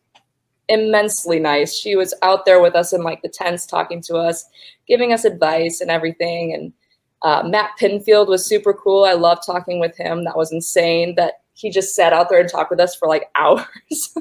immensely 0.68 1.40
nice. 1.40 1.78
She 1.78 1.96
was 1.96 2.14
out 2.22 2.46
there 2.46 2.62
with 2.62 2.76
us 2.76 2.94
in 2.94 3.04
like 3.04 3.22
the 3.22 3.30
tents 3.30 3.66
talking 3.66 4.02
to 4.04 4.16
us, 4.16 4.46
giving 4.88 5.14
us 5.14 5.26
advice 5.26 5.82
and 5.82 5.92
everything. 5.92 6.54
And 6.54 6.74
uh, 7.24 7.48
Matt 7.48 7.72
Pinfield 7.80 8.28
was 8.28 8.46
super 8.46 8.74
cool. 8.74 9.04
I 9.04 9.14
love 9.14 9.40
talking 9.46 9.80
with 9.80 9.96
him. 9.98 10.24
That 10.24 10.38
was 10.38 10.52
insane 10.52 11.16
that 11.16 11.42
he 11.54 11.70
just 11.70 11.96
sat 11.96 12.14
out 12.14 12.30
there 12.30 12.40
and 12.40 12.50
talked 12.50 12.72
with 12.72 12.80
us 12.80 12.96
for 12.96 13.08
like 13.08 13.30
hours 13.36 14.18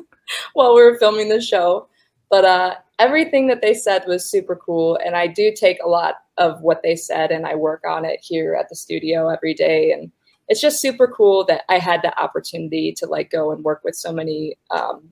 while 0.53 0.75
we 0.75 0.83
were 0.83 0.99
filming 0.99 1.29
the 1.29 1.40
show. 1.40 1.88
But 2.29 2.44
uh, 2.44 2.75
everything 2.99 3.46
that 3.49 3.61
they 3.61 3.75
said 3.75 4.05
was 4.07 4.29
super 4.29 4.55
cool. 4.57 4.99
And 5.05 5.16
I 5.16 5.27
do 5.27 5.53
take 5.53 5.83
a 5.83 5.88
lot 5.88 6.16
of 6.38 6.61
what 6.62 6.83
they 6.83 6.96
said 6.96 7.31
and 7.31 7.46
I 7.46 7.55
work 7.55 7.83
on 7.87 8.05
it 8.05 8.20
here 8.23 8.55
at 8.55 8.68
the 8.68 8.77
studio 8.77 9.29
every 9.29 9.55
day. 9.55 9.92
And 9.92 10.12
it's 10.50 10.60
just 10.60 10.82
super 10.82 11.06
cool 11.06 11.44
that 11.44 11.62
I 11.68 11.78
had 11.78 12.02
the 12.02 12.20
opportunity 12.20 12.92
to 12.98 13.06
like 13.06 13.30
go 13.30 13.52
and 13.52 13.62
work 13.62 13.82
with 13.84 13.94
so 13.94 14.12
many 14.12 14.56
um, 14.72 15.10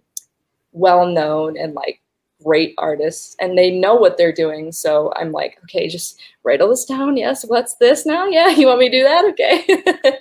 well 0.72 1.06
known 1.06 1.56
and 1.56 1.74
like 1.74 2.02
great 2.44 2.74
artists 2.76 3.36
and 3.40 3.56
they 3.56 3.70
know 3.70 3.94
what 3.94 4.18
they're 4.18 4.32
doing. 4.32 4.72
So 4.72 5.12
I'm 5.14 5.30
like, 5.30 5.56
okay, 5.64 5.86
just 5.86 6.20
write 6.42 6.60
all 6.60 6.68
this 6.68 6.84
down. 6.84 7.16
Yes, 7.16 7.44
what's 7.46 7.76
this 7.76 8.04
now? 8.04 8.26
Yeah, 8.30 8.48
you 8.48 8.66
want 8.66 8.80
me 8.80 8.90
to 8.90 8.98
do 8.98 9.04
that? 9.04 9.24
Okay. 9.26 9.64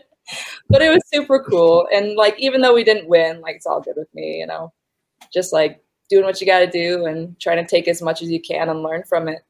but 0.69 0.84
it 0.84 0.89
was 0.89 1.01
super 1.12 1.43
cool. 1.43 1.88
And 1.91 2.15
like, 2.15 2.36
even 2.39 2.62
though 2.62 2.75
we 2.75 2.84
didn't 2.84 3.10
win, 3.10 3.41
like, 3.41 3.56
it's 3.56 3.65
all 3.65 3.82
good 3.82 3.95
with 3.97 4.13
me, 4.13 4.38
you 4.39 4.45
know, 4.45 4.71
just 5.34 5.51
like 5.51 5.82
doing 6.10 6.25
what 6.25 6.39
you 6.39 6.45
got 6.45 6.60
to 6.60 6.67
do 6.67 7.06
and 7.08 7.39
trying 7.39 7.58
to 7.58 7.67
take 7.67 7.88
as 7.88 8.03
much 8.03 8.21
as 8.21 8.30
you 8.30 8.39
can 8.39 8.69
and 8.69 8.84
learn 8.84 9.01
from 9.03 9.27
it. 9.27 9.43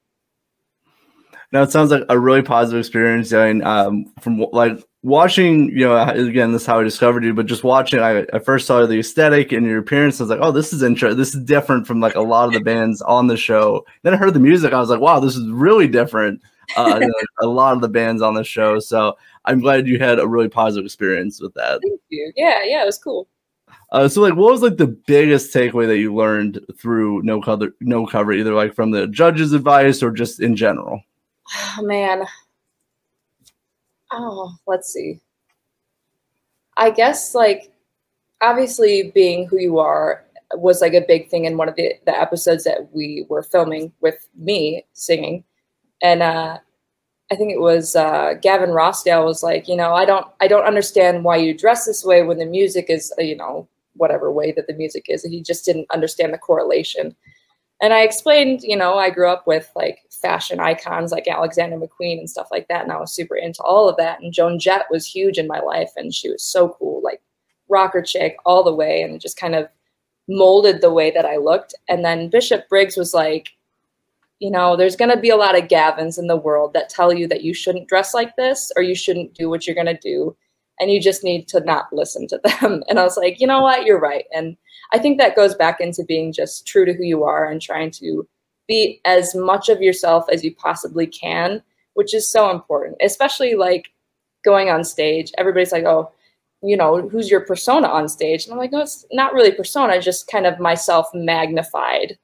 Now 1.51 1.63
it 1.63 1.71
sounds 1.71 1.91
like 1.91 2.03
a 2.09 2.19
really 2.19 2.41
positive 2.41 2.79
experience. 2.79 3.31
And 3.31 3.63
um, 3.63 4.11
from 4.21 4.45
like 4.51 4.83
watching, 5.01 5.69
you 5.69 5.85
know, 5.85 5.97
again, 5.97 6.51
this 6.51 6.63
is 6.63 6.65
how 6.65 6.79
I 6.79 6.83
discovered 6.83 7.23
you. 7.23 7.33
But 7.33 7.45
just 7.45 7.63
watching, 7.63 7.99
I, 7.99 8.25
I 8.33 8.39
first 8.39 8.67
saw 8.67 8.85
the 8.85 8.99
aesthetic 8.99 9.51
and 9.51 9.65
your 9.65 9.79
appearance. 9.79 10.19
I 10.19 10.23
was 10.23 10.29
like, 10.29 10.39
oh, 10.41 10.51
this 10.51 10.73
is 10.73 10.83
interesting. 10.83 11.17
This 11.17 11.33
is 11.33 11.43
different 11.43 11.87
from 11.87 12.01
like 12.01 12.15
a 12.15 12.21
lot 12.21 12.47
of 12.47 12.53
the 12.53 12.59
bands 12.59 13.01
on 13.01 13.27
the 13.27 13.37
show. 13.37 13.85
Then 14.03 14.13
I 14.13 14.17
heard 14.17 14.33
the 14.33 14.39
music. 14.39 14.73
I 14.73 14.79
was 14.79 14.89
like, 14.89 14.99
wow, 14.99 15.19
this 15.19 15.35
is 15.35 15.49
really 15.49 15.87
different. 15.87 16.41
Uh, 16.75 16.99
than 16.99 17.09
a 17.41 17.47
lot 17.47 17.73
of 17.73 17.81
the 17.81 17.87
bands 17.87 18.21
on 18.21 18.33
the 18.33 18.43
show. 18.43 18.77
So 18.77 19.17
I'm 19.45 19.61
glad 19.61 19.87
you 19.87 19.99
had 19.99 20.19
a 20.19 20.27
really 20.27 20.49
positive 20.49 20.85
experience 20.85 21.39
with 21.41 21.53
that. 21.53 21.79
Thank 21.81 22.01
you. 22.09 22.33
Yeah, 22.35 22.61
yeah, 22.65 22.83
it 22.83 22.85
was 22.85 22.97
cool. 22.97 23.29
Uh, 23.91 24.09
so 24.09 24.21
like, 24.21 24.35
what 24.35 24.51
was 24.51 24.61
like 24.61 24.75
the 24.75 24.87
biggest 24.87 25.53
takeaway 25.53 25.87
that 25.87 25.97
you 25.97 26.13
learned 26.13 26.59
through 26.77 27.21
no 27.23 27.41
cover, 27.41 27.69
no 27.79 28.05
cover, 28.05 28.33
either 28.33 28.53
like 28.53 28.75
from 28.75 28.91
the 28.91 29.07
judge's 29.07 29.53
advice 29.53 30.03
or 30.03 30.11
just 30.11 30.41
in 30.41 30.57
general? 30.57 31.01
Oh 31.55 31.81
man. 31.83 32.25
Oh, 34.11 34.53
let's 34.65 34.91
see. 34.91 35.19
I 36.77 36.91
guess 36.91 37.33
like 37.35 37.71
obviously 38.41 39.11
being 39.15 39.47
who 39.47 39.59
you 39.59 39.79
are 39.79 40.25
was 40.53 40.81
like 40.81 40.93
a 40.93 41.05
big 41.07 41.29
thing 41.29 41.45
in 41.45 41.57
one 41.57 41.69
of 41.69 41.75
the, 41.75 41.95
the 42.05 42.15
episodes 42.15 42.63
that 42.63 42.93
we 42.93 43.25
were 43.29 43.43
filming 43.43 43.91
with 44.01 44.27
me 44.35 44.85
singing. 44.93 45.43
And 46.01 46.21
uh 46.23 46.59
I 47.31 47.35
think 47.35 47.51
it 47.51 47.59
was 47.59 47.95
uh, 47.95 48.35
Gavin 48.41 48.69
Rossdale 48.69 49.25
was 49.25 49.43
like, 49.43 49.67
you 49.67 49.75
know, 49.75 49.93
I 49.93 50.05
don't, 50.05 50.25
I 50.39 50.47
don't 50.47 50.65
understand 50.65 51.25
why 51.25 51.37
you 51.37 51.57
dress 51.57 51.85
this 51.85 52.05
way 52.05 52.23
when 52.23 52.37
the 52.37 52.45
music 52.45 52.85
is, 52.89 53.11
you 53.17 53.35
know, 53.35 53.67
whatever 53.95 54.31
way 54.31 54.53
that 54.53 54.67
the 54.67 54.73
music 54.73 55.07
is. 55.09 55.23
He 55.25 55.41
just 55.41 55.65
didn't 55.65 55.87
understand 55.91 56.33
the 56.33 56.37
correlation. 56.37 57.15
And 57.79 57.93
I 57.93 58.01
explained, 58.01 58.61
you 58.63 58.75
know, 58.75 58.95
I 58.95 59.09
grew 59.11 59.29
up 59.29 59.45
with 59.45 59.71
like 59.75 59.99
fashion 60.09 60.59
icons 60.59 61.11
like 61.11 61.27
Alexander 61.27 61.77
McQueen 61.77 62.17
and 62.19 62.29
stuff 62.29 62.47
like 62.51 62.67
that, 62.69 62.83
and 62.83 62.91
I 62.91 62.99
was 62.99 63.11
super 63.11 63.35
into 63.35 63.61
all 63.61 63.87
of 63.87 63.97
that. 63.97 64.21
And 64.21 64.33
Joan 64.33 64.57
Jett 64.59 64.85
was 64.89 65.05
huge 65.05 65.37
in 65.37 65.47
my 65.47 65.59
life, 65.59 65.91
and 65.95 66.13
she 66.13 66.29
was 66.29 66.43
so 66.43 66.69
cool, 66.69 67.01
like 67.03 67.21
rocker 67.69 68.01
chick 68.01 68.37
all 68.45 68.63
the 68.63 68.73
way, 68.73 69.01
and 69.01 69.21
just 69.21 69.39
kind 69.39 69.55
of 69.55 69.67
molded 70.27 70.81
the 70.81 70.91
way 70.91 71.11
that 71.11 71.25
I 71.25 71.37
looked. 71.37 71.75
And 71.87 72.03
then 72.03 72.29
Bishop 72.29 72.67
Briggs 72.67 72.97
was 72.97 73.13
like, 73.13 73.49
you 74.39 74.51
know, 74.51 74.75
there's 74.75 74.95
going 74.95 75.11
to 75.11 75.19
be 75.19 75.29
a 75.29 75.35
lot 75.37 75.57
of 75.57 75.67
Gavins 75.67 76.19
in 76.19 76.27
the 76.27 76.37
world 76.37 76.73
that 76.73 76.89
tell 76.89 77.13
you 77.13 77.27
that 77.27 77.43
you 77.43 77.53
shouldn't 77.53 77.87
dress 77.87 78.13
like 78.13 78.35
this 78.35 78.71
or 78.75 78.83
you 78.83 78.93
shouldn't 78.93 79.33
do 79.33 79.49
what 79.49 79.65
you're 79.65 79.75
going 79.75 79.87
to 79.87 79.97
do. 79.97 80.35
And 80.79 80.91
you 80.91 81.01
just 81.01 81.23
need 81.23 81.47
to 81.49 81.59
not 81.61 81.91
listen 81.91 82.27
to 82.27 82.39
them. 82.43 82.83
And 82.89 82.99
I 82.99 83.03
was 83.03 83.17
like, 83.17 83.39
you 83.39 83.47
know 83.47 83.61
what? 83.61 83.85
You're 83.85 83.99
right. 83.99 84.25
And 84.33 84.55
I 84.93 84.99
think 84.99 85.17
that 85.17 85.35
goes 85.35 85.55
back 85.55 85.81
into 85.81 86.03
being 86.03 86.31
just 86.31 86.67
true 86.67 86.85
to 86.85 86.93
who 86.93 87.03
you 87.03 87.23
are 87.23 87.49
and 87.49 87.61
trying 87.61 87.91
to 87.91 88.27
be 88.67 89.01
as 89.05 89.33
much 89.33 89.69
of 89.69 89.81
yourself 89.81 90.25
as 90.31 90.43
you 90.43 90.53
possibly 90.55 91.07
can, 91.07 91.61
which 91.95 92.13
is 92.13 92.29
so 92.29 92.51
important, 92.51 92.97
especially 93.01 93.55
like 93.55 93.87
going 94.45 94.69
on 94.69 94.83
stage. 94.83 95.31
Everybody's 95.37 95.71
like, 95.71 95.85
oh, 95.85 96.11
you 96.61 96.77
know, 96.77 97.07
who's 97.07 97.29
your 97.29 97.41
persona 97.41 97.87
on 97.87 98.07
stage? 98.07 98.45
And 98.45 98.53
I'm 98.53 98.59
like, 98.59 98.71
no, 98.71 98.81
it's 98.81 99.05
not 99.11 99.33
really 99.33 99.51
persona, 99.51 100.01
just 100.01 100.27
kind 100.27 100.45
of 100.45 100.59
myself 100.59 101.07
magnified 101.13 102.17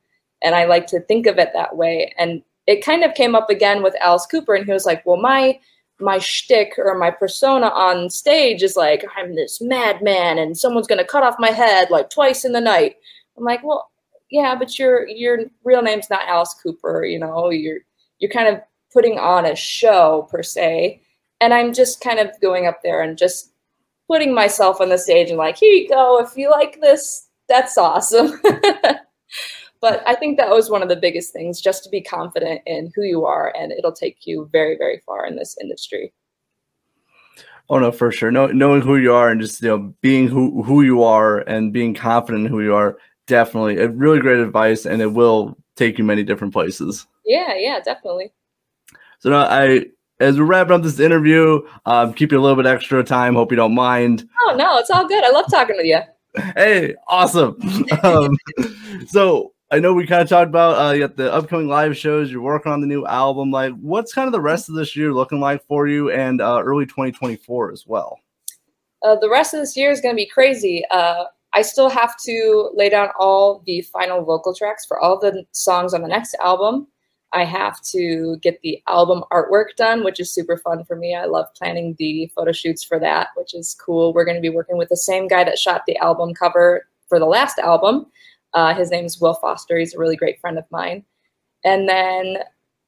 and 0.43 0.53
I 0.53 0.65
like 0.65 0.85
to 0.87 0.99
think 0.99 1.25
of 1.25 1.39
it 1.39 1.51
that 1.53 1.75
way. 1.75 2.13
And 2.17 2.43
it 2.67 2.85
kind 2.85 3.03
of 3.03 3.15
came 3.15 3.33
up 3.33 3.49
again 3.49 3.81
with 3.81 3.95
Alice 3.99 4.25
Cooper, 4.25 4.53
and 4.53 4.65
he 4.65 4.71
was 4.71 4.85
like, 4.85 5.05
"Well, 5.05 5.17
my 5.17 5.59
my 5.99 6.17
shtick 6.19 6.73
or 6.77 6.97
my 6.97 7.11
persona 7.11 7.67
on 7.67 8.09
stage 8.09 8.63
is 8.63 8.75
like 8.75 9.05
I'm 9.17 9.35
this 9.35 9.61
madman, 9.61 10.37
and 10.39 10.57
someone's 10.57 10.87
gonna 10.87 11.05
cut 11.05 11.23
off 11.23 11.35
my 11.39 11.51
head 11.51 11.89
like 11.89 12.09
twice 12.09 12.45
in 12.45 12.51
the 12.53 12.61
night." 12.61 12.95
I'm 13.37 13.43
like, 13.43 13.63
"Well, 13.63 13.91
yeah, 14.29 14.55
but 14.55 14.77
your 14.79 15.07
your 15.07 15.39
real 15.63 15.81
name's 15.81 16.09
not 16.09 16.27
Alice 16.27 16.55
Cooper. 16.61 17.05
You 17.05 17.19
know, 17.19 17.49
you're 17.49 17.79
you're 18.19 18.31
kind 18.31 18.47
of 18.47 18.61
putting 18.91 19.19
on 19.19 19.45
a 19.45 19.55
show 19.55 20.27
per 20.31 20.43
se." 20.43 21.01
And 21.41 21.53
I'm 21.53 21.73
just 21.73 21.99
kind 22.01 22.19
of 22.19 22.29
going 22.41 22.67
up 22.67 22.81
there 22.83 23.01
and 23.01 23.17
just 23.17 23.53
putting 24.07 24.33
myself 24.33 24.79
on 24.81 24.89
the 24.89 24.97
stage 24.97 25.29
and 25.29 25.37
like, 25.37 25.57
here 25.57 25.73
you 25.73 25.89
go. 25.89 26.19
If 26.19 26.37
you 26.37 26.49
like 26.51 26.79
this, 26.81 27.27
that's 27.49 27.77
awesome. 27.77 28.39
but 29.83 30.01
I 30.07 30.15
think 30.15 30.37
that 30.37 30.49
was 30.49 30.69
one 30.69 30.81
of 30.81 30.87
the 30.87 30.95
biggest 30.95 31.33
things 31.33 31.59
just 31.59 31.83
to 31.83 31.89
be 31.89 32.01
confident 32.01 32.61
in 32.65 32.89
who 32.95 33.03
you 33.03 33.25
are 33.25 33.53
and 33.53 33.73
it'll 33.73 33.91
take 33.91 34.25
you 34.25 34.49
very 34.49 34.77
very 34.77 35.01
far 35.05 35.25
in 35.27 35.35
this 35.35 35.57
industry. 35.61 36.13
Oh 37.69 37.79
no, 37.79 37.91
for 37.91 38.09
sure. 38.09 38.31
No, 38.31 38.47
knowing 38.47 38.81
who 38.81 38.95
you 38.95 39.13
are 39.13 39.29
and 39.29 39.41
just 39.41 39.61
you 39.61 39.67
know 39.67 39.93
being 40.01 40.29
who 40.29 40.63
who 40.63 40.83
you 40.83 41.03
are 41.03 41.39
and 41.39 41.73
being 41.73 41.93
confident 41.93 42.45
in 42.45 42.51
who 42.51 42.61
you 42.61 42.73
are, 42.73 42.97
definitely 43.27 43.77
a 43.77 43.89
really 43.89 44.19
great 44.19 44.39
advice, 44.39 44.85
and 44.85 45.01
it 45.01 45.13
will 45.13 45.57
take 45.75 45.97
you 45.97 46.05
many 46.05 46.23
different 46.23 46.53
places. 46.53 47.05
Yeah, 47.25 47.53
yeah, 47.55 47.81
definitely. 47.81 48.31
So 49.19 49.31
now 49.31 49.47
I, 49.49 49.85
as 50.21 50.39
we're 50.39 50.45
wrapping 50.45 50.73
up 50.73 50.83
this 50.83 50.99
interview, 50.99 51.61
um, 51.85 52.13
keep 52.13 52.31
you 52.31 52.39
a 52.39 52.41
little 52.41 52.61
bit 52.61 52.69
extra 52.69 53.03
time. 53.03 53.35
Hope 53.35 53.51
you 53.51 53.57
don't 53.57 53.75
mind. 53.75 54.29
Oh 54.41 54.55
no, 54.57 54.77
it's 54.77 54.89
all 54.89 55.07
good. 55.07 55.25
I 55.25 55.31
love 55.31 55.45
talking 55.51 55.75
with 55.75 55.85
you. 55.85 55.99
Hey, 56.55 56.95
awesome. 57.07 57.55
um, 58.03 58.35
so 59.05 59.52
I 59.73 59.79
know 59.79 59.91
we 59.91 60.05
kind 60.05 60.21
of 60.21 60.29
talked 60.29 60.49
about 60.49 60.77
uh, 60.77 60.93
you 60.93 60.99
got 60.99 61.17
the 61.17 61.33
upcoming 61.33 61.67
live 61.67 61.97
shows. 61.97 62.31
You're 62.31 62.43
working 62.43 62.71
on 62.71 62.79
the 62.79 62.85
new 62.85 63.07
album. 63.07 63.49
Like, 63.49 63.73
what's 63.81 64.13
kind 64.13 64.27
of 64.27 64.31
the 64.31 64.39
rest 64.39 64.69
of 64.69 64.75
this 64.75 64.95
year 64.95 65.11
looking 65.11 65.39
like 65.39 65.65
for 65.65 65.87
you, 65.87 66.11
and 66.11 66.41
uh, 66.41 66.61
early 66.63 66.85
2024 66.85 67.71
as 67.71 67.87
well? 67.87 68.19
Uh, 69.01 69.15
the 69.15 69.31
rest 69.31 69.55
of 69.55 69.61
this 69.61 69.75
year 69.75 69.89
is 69.89 69.99
going 69.99 70.13
to 70.13 70.15
be 70.15 70.27
crazy. 70.27 70.83
Uh, 70.91 71.23
I 71.53 71.63
still 71.63 71.89
have 71.89 72.15
to 72.17 72.69
lay 72.75 72.87
down 72.87 73.09
all 73.17 73.63
the 73.65 73.81
final 73.81 74.23
vocal 74.23 74.53
tracks 74.53 74.85
for 74.85 74.99
all 74.99 75.19
the 75.19 75.43
songs 75.53 75.95
on 75.95 76.03
the 76.03 76.07
next 76.07 76.35
album. 76.35 76.85
I 77.31 77.43
have 77.43 77.81
to 77.93 78.37
get 78.43 78.61
the 78.61 78.79
album 78.87 79.23
artwork 79.31 79.75
done, 79.75 80.03
which 80.03 80.19
is 80.19 80.31
super 80.31 80.57
fun 80.57 80.83
for 80.85 80.95
me. 80.95 81.15
I 81.15 81.25
love 81.25 81.51
planning 81.55 81.95
the 81.97 82.31
photo 82.35 82.51
shoots 82.51 82.83
for 82.83 82.99
that, 82.99 83.29
which 83.35 83.55
is 83.55 83.73
cool. 83.73 84.13
We're 84.13 84.25
going 84.25 84.37
to 84.37 84.41
be 84.41 84.55
working 84.55 84.77
with 84.77 84.89
the 84.89 84.97
same 84.97 85.27
guy 85.27 85.43
that 85.43 85.57
shot 85.57 85.87
the 85.87 85.97
album 85.97 86.35
cover 86.35 86.85
for 87.09 87.17
the 87.17 87.25
last 87.25 87.57
album. 87.57 88.05
Uh, 88.53 88.73
his 88.73 88.91
name 88.91 89.05
is 89.05 89.19
Will 89.19 89.33
Foster. 89.33 89.77
He's 89.77 89.95
a 89.95 89.99
really 89.99 90.15
great 90.15 90.39
friend 90.39 90.57
of 90.57 90.65
mine. 90.71 91.03
And 91.63 91.87
then 91.87 92.37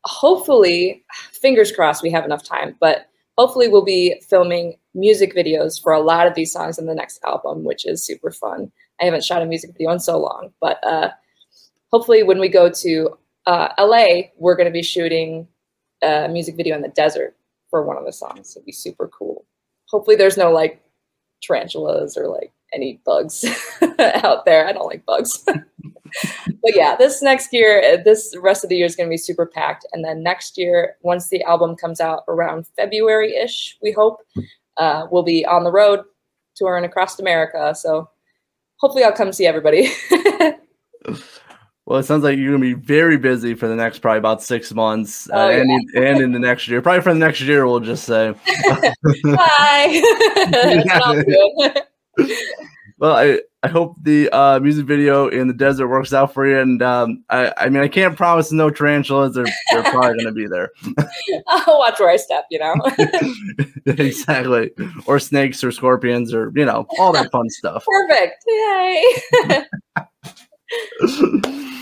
hopefully, 0.03 1.03
fingers 1.41 1.71
crossed, 1.71 2.03
we 2.03 2.11
have 2.11 2.25
enough 2.25 2.43
time, 2.43 2.75
but 2.79 3.07
hopefully, 3.37 3.67
we'll 3.67 3.85
be 3.85 4.21
filming 4.27 4.75
music 4.93 5.35
videos 5.35 5.81
for 5.81 5.91
a 5.93 6.01
lot 6.01 6.27
of 6.27 6.35
these 6.35 6.51
songs 6.51 6.77
in 6.77 6.85
the 6.85 6.95
next 6.95 7.19
album, 7.25 7.63
which 7.63 7.85
is 7.85 8.05
super 8.05 8.31
fun. 8.31 8.71
I 9.01 9.05
haven't 9.05 9.23
shot 9.23 9.41
a 9.41 9.45
music 9.45 9.71
video 9.73 9.91
in 9.91 9.99
so 9.99 10.19
long, 10.19 10.51
but 10.61 10.85
uh, 10.85 11.09
hopefully, 11.91 12.23
when 12.23 12.39
we 12.39 12.49
go 12.49 12.69
to 12.69 13.17
uh, 13.45 13.69
LA, 13.79 14.29
we're 14.37 14.55
going 14.55 14.67
to 14.67 14.71
be 14.71 14.83
shooting 14.83 15.47
a 16.01 16.27
music 16.29 16.55
video 16.55 16.75
in 16.75 16.81
the 16.81 16.89
desert 16.89 17.35
for 17.69 17.83
one 17.83 17.97
of 17.97 18.05
the 18.05 18.13
songs. 18.13 18.55
It'd 18.55 18.65
be 18.65 18.71
super 18.71 19.07
cool. 19.07 19.45
Hopefully, 19.89 20.15
there's 20.15 20.37
no 20.37 20.51
like 20.51 20.81
tarantulas 21.41 22.17
or 22.17 22.27
like 22.27 22.51
any 22.75 22.99
bugs 23.05 23.43
out 23.99 24.45
there. 24.45 24.67
I 24.67 24.73
don't 24.73 24.85
like 24.85 25.05
bugs. 25.05 25.43
but 25.45 26.75
yeah, 26.75 26.95
this 26.97 27.21
next 27.21 27.51
year, 27.51 27.81
uh, 27.81 28.03
this 28.03 28.35
rest 28.39 28.63
of 28.63 28.69
the 28.69 28.75
year 28.77 28.85
is 28.85 28.95
going 28.95 29.07
to 29.09 29.13
be 29.13 29.17
super 29.17 29.45
packed. 29.45 29.85
And 29.93 30.03
then 30.03 30.21
next 30.21 30.57
year, 30.57 30.97
once 31.01 31.29
the 31.29 31.41
album 31.43 31.75
comes 31.75 31.99
out 31.99 32.23
around 32.27 32.67
February 32.75 33.35
ish, 33.35 33.77
we 33.81 33.91
hope, 33.91 34.19
uh, 34.77 35.07
we'll 35.09 35.23
be 35.23 35.45
on 35.45 35.63
the 35.63 35.71
road 35.71 36.01
touring 36.55 36.85
across 36.85 37.19
America. 37.19 37.73
So 37.73 38.09
hopefully, 38.77 39.03
I'll 39.03 39.11
come 39.13 39.31
see 39.33 39.47
everybody. 39.47 39.91
Well, 41.87 41.99
it 41.99 42.03
sounds 42.03 42.23
like 42.23 42.39
you're 42.39 42.51
gonna 42.51 42.61
be 42.61 42.73
very 42.73 43.17
busy 43.17 43.53
for 43.53 43.67
the 43.67 43.75
next 43.75 43.99
probably 43.99 44.17
about 44.17 44.41
six 44.41 44.73
months, 44.73 45.29
uh, 45.29 45.33
Oh, 45.35 45.49
yeah. 45.49 45.57
and 45.57 45.69
in, 45.69 46.03
and 46.03 46.21
in 46.23 46.31
the 46.31 46.39
next 46.39 46.67
year, 46.67 46.81
probably 46.81 47.01
for 47.03 47.13
the 47.13 47.19
next 47.19 47.41
year, 47.41 47.67
we'll 47.67 47.79
just 47.79 48.05
say. 48.05 48.33
Bye. 49.23 50.01
That's 52.17 52.29
what 52.29 52.37
I'll 52.59 52.65
do. 52.65 52.69
Well, 52.97 53.17
I, 53.17 53.41
I 53.61 53.67
hope 53.67 53.97
the 54.03 54.29
uh, 54.29 54.59
music 54.59 54.85
video 54.85 55.27
in 55.27 55.47
the 55.47 55.53
desert 55.53 55.89
works 55.89 56.13
out 56.13 56.33
for 56.33 56.47
you, 56.47 56.59
and 56.59 56.81
um, 56.81 57.23
I 57.29 57.51
I 57.57 57.69
mean 57.69 57.83
I 57.83 57.89
can't 57.89 58.15
promise 58.15 58.51
no 58.51 58.69
tarantulas. 58.69 59.35
They're 59.35 59.45
they're 59.71 59.83
probably 59.83 60.17
gonna 60.17 60.31
be 60.31 60.47
there. 60.47 60.71
I'll 61.47 61.79
watch 61.79 61.99
where 61.99 62.09
I 62.09 62.15
step, 62.15 62.45
you 62.51 62.59
know. 62.59 62.75
exactly, 63.85 64.71
or 65.07 65.19
snakes 65.19 65.63
or 65.63 65.71
scorpions 65.71 66.33
or 66.33 66.53
you 66.55 66.63
know 66.63 66.85
all 66.99 67.11
that 67.13 67.31
fun 67.31 67.49
stuff. 67.49 67.83
Perfect. 67.85 68.45
Yay. 68.47 69.03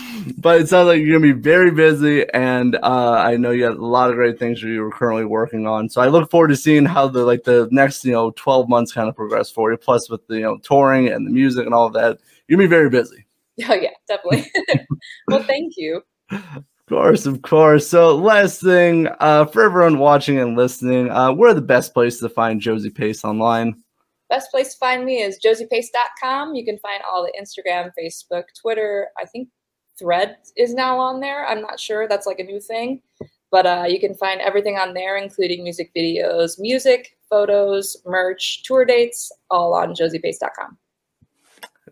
but 0.44 0.60
it 0.60 0.68
sounds 0.68 0.88
like 0.88 1.00
you're 1.00 1.18
gonna 1.18 1.32
be 1.34 1.40
very 1.40 1.70
busy, 1.70 2.28
and 2.34 2.76
uh, 2.76 3.12
I 3.12 3.38
know 3.38 3.50
you 3.50 3.66
got 3.66 3.78
a 3.78 3.86
lot 3.86 4.10
of 4.10 4.16
great 4.16 4.38
things 4.38 4.60
that 4.60 4.68
you're 4.68 4.90
currently 4.90 5.24
working 5.24 5.66
on. 5.66 5.88
So 5.88 6.02
I 6.02 6.08
look 6.08 6.30
forward 6.30 6.48
to 6.48 6.56
seeing 6.56 6.84
how 6.84 7.08
the 7.08 7.24
like 7.24 7.44
the 7.44 7.66
next 7.72 8.04
you 8.04 8.12
know 8.12 8.30
12 8.32 8.68
months 8.68 8.92
kind 8.92 9.08
of 9.08 9.16
progress 9.16 9.50
for 9.50 9.72
you. 9.72 9.78
Plus 9.78 10.10
with 10.10 10.24
the 10.26 10.34
you 10.34 10.42
know 10.42 10.58
touring 10.58 11.08
and 11.08 11.26
the 11.26 11.30
music 11.30 11.64
and 11.64 11.74
all 11.74 11.86
of 11.86 11.94
that, 11.94 12.18
you're 12.46 12.58
gonna 12.58 12.68
be 12.68 12.70
very 12.70 12.90
busy. 12.90 13.24
oh 13.68 13.74
yeah, 13.74 13.88
definitely. 14.06 14.46
well, 15.28 15.42
thank 15.44 15.78
you. 15.78 16.02
Of 16.30 16.64
course, 16.90 17.24
of 17.24 17.40
course. 17.40 17.88
So 17.88 18.14
last 18.14 18.60
thing, 18.60 19.08
uh, 19.20 19.46
for 19.46 19.62
everyone 19.62 19.98
watching 19.98 20.38
and 20.38 20.58
listening, 20.58 21.10
uh, 21.10 21.32
where 21.32 21.54
the 21.54 21.62
best 21.62 21.94
place 21.94 22.20
to 22.20 22.28
find 22.28 22.60
Josie 22.60 22.90
Pace 22.90 23.24
online? 23.24 23.82
Best 24.28 24.50
place 24.50 24.74
to 24.74 24.78
find 24.78 25.06
me 25.06 25.22
is 25.22 25.38
josiepace.com. 25.42 26.54
You 26.54 26.66
can 26.66 26.76
find 26.80 27.02
all 27.10 27.22
the 27.22 27.32
Instagram, 27.40 27.92
Facebook, 27.98 28.44
Twitter. 28.60 29.08
I 29.18 29.24
think 29.24 29.48
Thread 29.98 30.36
is 30.56 30.74
now 30.74 30.98
on 30.98 31.20
there. 31.20 31.46
I'm 31.46 31.60
not 31.60 31.78
sure. 31.78 32.08
That's 32.08 32.26
like 32.26 32.40
a 32.40 32.44
new 32.44 32.60
thing. 32.60 33.00
But 33.50 33.66
uh, 33.66 33.84
you 33.88 34.00
can 34.00 34.14
find 34.14 34.40
everything 34.40 34.76
on 34.76 34.94
there, 34.94 35.16
including 35.16 35.62
music 35.62 35.92
videos, 35.94 36.58
music, 36.58 37.16
photos, 37.30 37.96
merch, 38.04 38.64
tour 38.64 38.84
dates, 38.84 39.30
all 39.50 39.74
on 39.74 39.94
josiepace.com. 39.94 40.76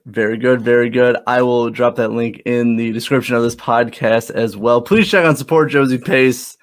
Very 0.06 0.36
good, 0.36 0.62
very 0.62 0.90
good. 0.90 1.16
I 1.28 1.42
will 1.42 1.70
drop 1.70 1.94
that 1.96 2.10
link 2.10 2.42
in 2.44 2.74
the 2.74 2.90
description 2.90 3.36
of 3.36 3.42
this 3.42 3.54
podcast 3.54 4.30
as 4.32 4.56
well. 4.56 4.82
Please 4.82 5.08
check 5.08 5.24
on 5.24 5.36
support 5.36 5.70
Josie 5.70 5.98
Pace. 5.98 6.56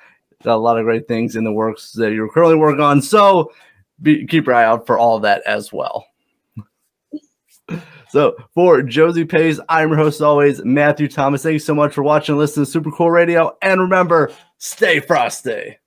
Got 0.44 0.56
a 0.56 0.58
lot 0.58 0.78
of 0.78 0.84
great 0.84 1.08
things 1.08 1.38
in 1.38 1.46
the 1.46 1.52
works 1.52 1.94
that 1.94 2.12
you're 2.12 2.30
currently 2.30 2.58
working 2.58 2.84
on. 2.84 3.02
So 3.02 3.52
be, 4.02 4.26
keep 4.28 4.46
your 4.46 4.56
eye 4.56 4.66
out 4.66 4.86
for 4.86 5.00
all 5.00 5.20
that 5.20 5.42
as 5.46 5.72
well. 5.72 6.06
So 8.10 8.36
for 8.54 8.82
Josie 8.82 9.26
Pace, 9.26 9.60
I'm 9.70 9.90
your 9.90 9.98
host 9.98 10.22
always, 10.22 10.64
Matthew 10.64 11.08
Thomas. 11.08 11.44
Thank 11.44 11.54
you 11.54 11.60
so 11.60 11.76
much 11.76 11.94
for 11.94 12.04
watching 12.04 12.34
and 12.34 12.40
listening 12.40 12.66
to 12.66 12.72
Super 12.72 12.92
Cool 12.92 13.12
Radio. 13.12 13.56
And 13.62 13.80
remember, 13.80 14.32
stay 14.58 15.00
frosty. 15.00 15.78